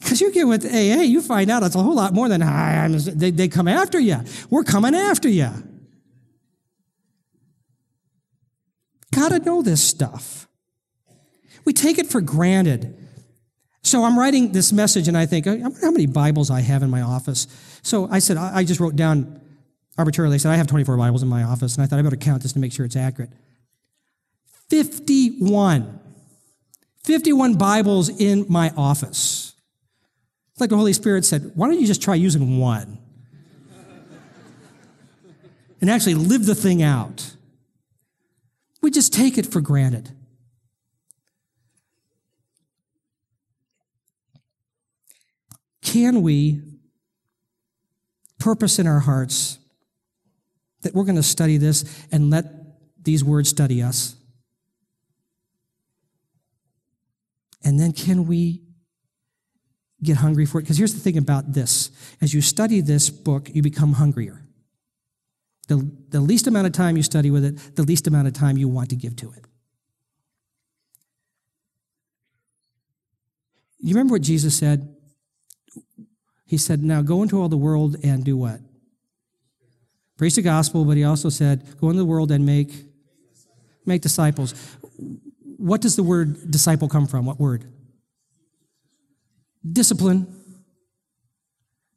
Because 0.00 0.20
you 0.20 0.30
get 0.32 0.46
with 0.46 0.66
AA, 0.66 1.00
you 1.00 1.22
find 1.22 1.50
out 1.50 1.62
it's 1.62 1.74
a 1.74 1.82
whole 1.82 1.94
lot 1.94 2.12
more 2.12 2.28
than, 2.28 2.42
Hi, 2.42 2.84
I'm, 2.84 2.92
they, 2.92 3.30
they 3.30 3.48
come 3.48 3.68
after 3.68 3.98
you. 3.98 4.18
We're 4.50 4.64
coming 4.64 4.94
after 4.94 5.30
you. 5.30 5.50
Got 9.28 9.38
to 9.38 9.44
know 9.44 9.62
this 9.62 9.82
stuff. 9.82 10.48
We 11.64 11.72
take 11.72 11.98
it 11.98 12.06
for 12.06 12.20
granted. 12.20 12.96
So 13.82 14.04
I'm 14.04 14.18
writing 14.18 14.52
this 14.52 14.72
message 14.72 15.08
and 15.08 15.16
I 15.16 15.26
think, 15.26 15.46
I 15.46 15.54
wonder 15.54 15.78
how 15.80 15.90
many 15.90 16.06
Bibles 16.06 16.50
I 16.50 16.60
have 16.60 16.82
in 16.82 16.90
my 16.90 17.02
office. 17.02 17.46
So 17.82 18.08
I 18.10 18.18
said, 18.18 18.36
I 18.36 18.64
just 18.64 18.80
wrote 18.80 18.96
down 18.96 19.40
arbitrarily, 19.98 20.34
I 20.34 20.38
said, 20.38 20.52
I 20.52 20.56
have 20.56 20.66
24 20.66 20.96
Bibles 20.96 21.22
in 21.22 21.28
my 21.28 21.42
office. 21.42 21.76
And 21.76 21.84
I 21.84 21.86
thought 21.86 21.98
I 21.98 22.02
better 22.02 22.16
count 22.16 22.42
this 22.42 22.52
to 22.52 22.58
make 22.58 22.72
sure 22.72 22.84
it's 22.84 22.96
accurate. 22.96 23.30
51. 24.70 26.00
51 27.04 27.54
Bibles 27.54 28.08
in 28.08 28.46
my 28.48 28.72
office. 28.76 29.54
It's 30.52 30.60
like 30.60 30.70
the 30.70 30.76
Holy 30.76 30.92
Spirit 30.92 31.24
said, 31.24 31.52
why 31.54 31.68
don't 31.68 31.80
you 31.80 31.86
just 31.86 32.02
try 32.02 32.14
using 32.14 32.58
one? 32.58 32.98
and 35.80 35.90
actually 35.90 36.14
live 36.14 36.46
the 36.46 36.54
thing 36.54 36.82
out. 36.82 37.25
Take 39.16 39.38
it 39.38 39.46
for 39.46 39.62
granted. 39.62 40.10
Can 45.80 46.20
we 46.20 46.60
purpose 48.38 48.78
in 48.78 48.86
our 48.86 49.00
hearts 49.00 49.58
that 50.82 50.92
we're 50.92 51.04
going 51.04 51.16
to 51.16 51.22
study 51.22 51.56
this 51.56 52.06
and 52.12 52.28
let 52.28 52.44
these 53.02 53.24
words 53.24 53.48
study 53.48 53.80
us? 53.80 54.16
And 57.64 57.80
then 57.80 57.94
can 57.94 58.26
we 58.26 58.64
get 60.02 60.18
hungry 60.18 60.44
for 60.44 60.58
it? 60.58 60.64
Because 60.64 60.76
here's 60.76 60.92
the 60.92 61.00
thing 61.00 61.16
about 61.16 61.54
this 61.54 61.90
as 62.20 62.34
you 62.34 62.42
study 62.42 62.82
this 62.82 63.08
book, 63.08 63.48
you 63.54 63.62
become 63.62 63.94
hungrier. 63.94 64.45
The, 65.68 65.90
the 66.10 66.20
least 66.20 66.46
amount 66.46 66.66
of 66.66 66.72
time 66.72 66.96
you 66.96 67.02
study 67.02 67.30
with 67.30 67.44
it, 67.44 67.76
the 67.76 67.82
least 67.82 68.06
amount 68.06 68.28
of 68.28 68.34
time 68.34 68.56
you 68.56 68.68
want 68.68 68.90
to 68.90 68.96
give 68.96 69.16
to 69.16 69.32
it. 69.32 69.44
You 73.78 73.94
remember 73.94 74.12
what 74.12 74.22
Jesus 74.22 74.56
said? 74.56 74.94
He 76.46 76.56
said, 76.56 76.82
Now 76.82 77.02
go 77.02 77.22
into 77.22 77.40
all 77.40 77.48
the 77.48 77.56
world 77.56 77.96
and 78.02 78.24
do 78.24 78.36
what? 78.36 78.60
Preach 80.16 80.36
the 80.36 80.42
gospel, 80.42 80.84
but 80.84 80.96
he 80.96 81.04
also 81.04 81.28
said, 81.28 81.78
Go 81.80 81.88
into 81.90 81.98
the 81.98 82.06
world 82.06 82.30
and 82.30 82.46
make 82.46 82.72
Make 83.86 84.02
disciples. 84.02 84.52
What 85.56 85.80
does 85.80 85.94
the 85.94 86.02
word 86.02 86.50
disciple 86.50 86.88
come 86.88 87.06
from? 87.06 87.24
What 87.24 87.38
word? 87.38 87.64
Discipline. 89.64 90.35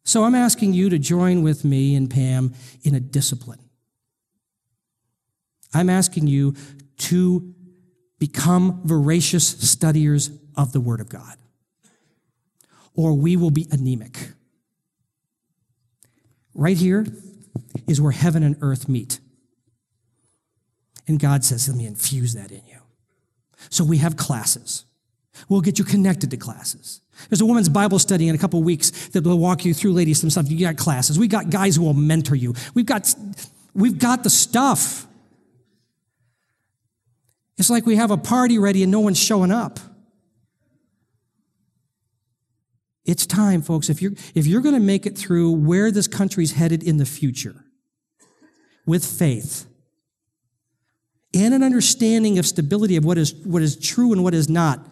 So 0.09 0.23
I'm 0.23 0.33
asking 0.33 0.73
you 0.73 0.89
to 0.89 0.97
join 0.97 1.43
with 1.43 1.63
me 1.63 1.93
and 1.93 2.09
Pam 2.09 2.55
in 2.81 2.95
a 2.95 2.99
discipline. 2.99 3.59
I'm 5.71 5.87
asking 5.87 6.25
you 6.25 6.55
to 6.97 7.53
become 8.17 8.81
voracious 8.83 9.45
studiers 9.47 10.31
of 10.57 10.71
the 10.71 10.79
Word 10.79 10.99
of 10.99 11.09
God, 11.09 11.37
or 12.95 13.13
we 13.13 13.37
will 13.37 13.51
be 13.51 13.67
anemic. 13.69 14.31
Right 16.55 16.75
here 16.75 17.05
is 17.87 18.01
where 18.01 18.11
heaven 18.11 18.41
and 18.41 18.57
earth 18.61 18.89
meet. 18.89 19.19
And 21.07 21.19
God 21.19 21.45
says, 21.45 21.69
Let 21.69 21.77
me 21.77 21.85
infuse 21.85 22.33
that 22.33 22.51
in 22.51 22.65
you. 22.65 22.79
So 23.69 23.83
we 23.83 23.97
have 23.97 24.17
classes. 24.17 24.85
We'll 25.47 25.61
get 25.61 25.79
you 25.79 25.85
connected 25.85 26.31
to 26.31 26.37
classes. 26.37 27.01
There's 27.29 27.41
a 27.41 27.45
women's 27.45 27.69
Bible 27.69 27.99
study 27.99 28.27
in 28.27 28.35
a 28.35 28.37
couple 28.37 28.61
weeks 28.63 29.09
that 29.09 29.23
will 29.23 29.39
walk 29.39 29.65
you 29.65 29.73
through, 29.73 29.93
ladies, 29.93 30.21
some 30.21 30.29
stuff. 30.29 30.49
You 30.49 30.59
got 30.59 30.77
classes. 30.77 31.19
We 31.19 31.27
got 31.27 31.49
guys 31.49 31.75
who 31.75 31.83
will 31.83 31.93
mentor 31.93 32.35
you. 32.35 32.53
We've 32.73 32.85
got, 32.85 33.13
we've 33.73 33.97
got 33.97 34.23
the 34.23 34.29
stuff. 34.29 35.07
It's 37.57 37.69
like 37.69 37.85
we 37.85 37.97
have 37.97 38.11
a 38.11 38.17
party 38.17 38.57
ready 38.57 38.83
and 38.83 38.91
no 38.91 39.01
one's 39.01 39.19
showing 39.19 39.51
up. 39.51 39.79
It's 43.05 43.25
time, 43.25 43.61
folks. 43.61 43.89
If 43.89 44.01
you're, 44.01 44.13
if 44.35 44.45
you're 44.45 44.61
going 44.61 44.75
to 44.75 44.81
make 44.81 45.05
it 45.05 45.17
through 45.17 45.51
where 45.53 45.91
this 45.91 46.07
country's 46.07 46.53
headed 46.53 46.83
in 46.83 46.97
the 46.97 47.05
future 47.05 47.65
with 48.85 49.03
faith 49.03 49.65
and 51.33 51.53
an 51.53 51.63
understanding 51.63 52.39
of 52.39 52.45
stability 52.45 52.95
of 52.95 53.05
what 53.05 53.17
is, 53.17 53.33
what 53.33 53.61
is 53.61 53.75
true 53.75 54.13
and 54.13 54.23
what 54.23 54.33
is 54.33 54.47
not, 54.47 54.87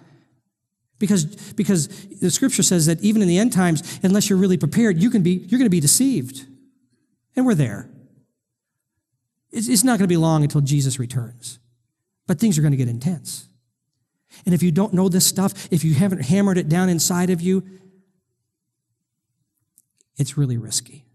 because, 0.99 1.25
because 1.53 1.87
the 2.19 2.31
scripture 2.31 2.63
says 2.63 2.85
that 2.87 3.01
even 3.01 3.21
in 3.21 3.27
the 3.27 3.37
end 3.37 3.53
times, 3.53 3.99
unless 4.03 4.29
you're 4.29 4.39
really 4.39 4.57
prepared, 4.57 5.01
you 5.01 5.09
can 5.09 5.21
be, 5.21 5.31
you're 5.31 5.59
going 5.59 5.65
to 5.65 5.69
be 5.69 5.79
deceived. 5.79 6.45
And 7.35 7.45
we're 7.45 7.55
there. 7.55 7.89
It's, 9.51 9.67
it's 9.67 9.83
not 9.83 9.99
going 9.99 10.05
to 10.05 10.07
be 10.07 10.17
long 10.17 10.43
until 10.43 10.61
Jesus 10.61 10.99
returns. 10.99 11.59
But 12.25 12.39
things 12.39 12.57
are 12.57 12.61
going 12.61 12.71
to 12.71 12.77
get 12.77 12.89
intense. 12.89 13.47
And 14.45 14.53
if 14.53 14.61
you 14.61 14.71
don't 14.71 14.93
know 14.93 15.07
this 15.09 15.25
stuff, 15.25 15.67
if 15.71 15.83
you 15.83 15.93
haven't 15.93 16.25
hammered 16.25 16.57
it 16.57 16.67
down 16.67 16.89
inside 16.89 17.29
of 17.29 17.41
you, 17.41 17.63
it's 20.17 20.37
really 20.37 20.57
risky. 20.57 21.05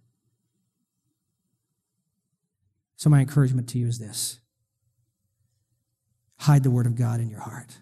So, 2.97 3.11
my 3.11 3.21
encouragement 3.21 3.69
to 3.71 3.79
you 3.79 3.89
is 3.89 3.99
this 3.99 4.39
hide 6.39 6.63
the 6.63 6.71
Word 6.71 6.87
of 6.87 6.97
God 6.97 7.21
in 7.21 7.29
your 7.29 7.41
heart. 7.41 7.79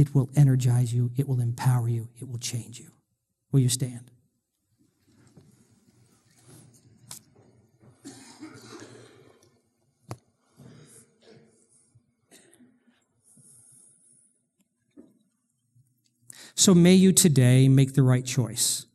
It 0.00 0.14
will 0.14 0.30
energize 0.34 0.94
you, 0.94 1.10
it 1.18 1.28
will 1.28 1.42
empower 1.42 1.86
you, 1.86 2.08
it 2.18 2.26
will 2.26 2.38
change 2.38 2.80
you. 2.80 2.90
Will 3.52 3.60
you 3.60 3.68
stand? 3.68 4.10
So 16.54 16.74
may 16.74 16.94
you 16.94 17.12
today 17.12 17.68
make 17.68 17.92
the 17.92 18.02
right 18.02 18.24
choice. 18.24 18.86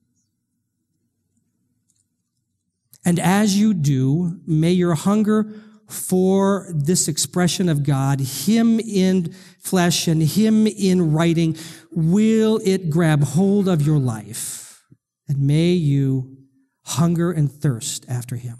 And 3.06 3.20
as 3.20 3.60
you 3.60 3.76
do, 3.76 4.40
may 4.48 4.72
your 4.72 4.96
hunger 4.96 5.54
for 5.88 6.68
this 6.74 7.08
expression 7.08 7.70
of 7.70 7.84
God, 7.84 8.20
Him 8.20 8.80
in 8.80 9.34
flesh 9.60 10.08
and 10.08 10.22
Him 10.22 10.68
in 10.68 11.12
writing, 11.14 11.58
will 11.92 12.60
it 12.64 12.90
grab 12.90 13.24
hold 13.24 13.68
of 13.68 13.86
your 13.86 14.00
life? 14.00 14.84
And 15.28 15.40
may 15.40 15.72
you 15.72 16.38
hunger 16.84 17.32
and 17.32 17.52
thirst 17.52 18.06
after 18.08 18.36
Him. 18.36 18.60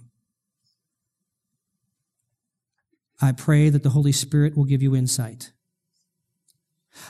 I 3.22 3.32
pray 3.32 3.70
that 3.70 3.84
the 3.84 3.90
Holy 3.90 4.12
Spirit 4.12 4.58
will 4.58 4.66
give 4.66 4.82
you 4.82 4.96
insight. 4.96 5.52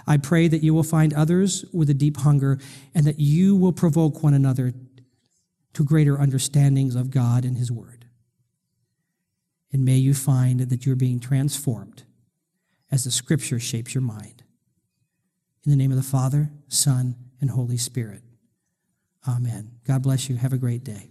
I 0.07 0.17
pray 0.17 0.47
that 0.47 0.63
you 0.63 0.73
will 0.73 0.83
find 0.83 1.13
others 1.13 1.65
with 1.73 1.89
a 1.89 1.93
deep 1.93 2.17
hunger 2.17 2.59
and 2.93 3.05
that 3.05 3.19
you 3.19 3.55
will 3.55 3.73
provoke 3.73 4.23
one 4.23 4.33
another 4.33 4.73
to 5.73 5.83
greater 5.83 6.19
understandings 6.19 6.95
of 6.95 7.11
God 7.11 7.45
and 7.45 7.57
His 7.57 7.71
Word. 7.71 8.04
And 9.75 9.83
may 9.83 9.97
you 9.97 10.13
find 10.13 10.61
that 10.61 10.85
you're 10.85 10.95
being 10.95 11.19
transformed 11.19 12.03
as 12.91 13.03
the 13.03 13.11
Scripture 13.11 13.59
shapes 13.59 13.93
your 13.93 14.03
mind. 14.03 14.41
In 15.65 15.69
the 15.69 15.75
name 15.75 15.91
of 15.91 15.97
the 15.97 16.01
Father, 16.01 16.49
Son, 16.69 17.17
and 17.41 17.49
Holy 17.49 17.75
Spirit. 17.75 18.21
Amen. 19.27 19.71
God 19.85 20.01
bless 20.01 20.29
you. 20.29 20.37
Have 20.37 20.53
a 20.53 20.57
great 20.57 20.85
day. 20.85 21.09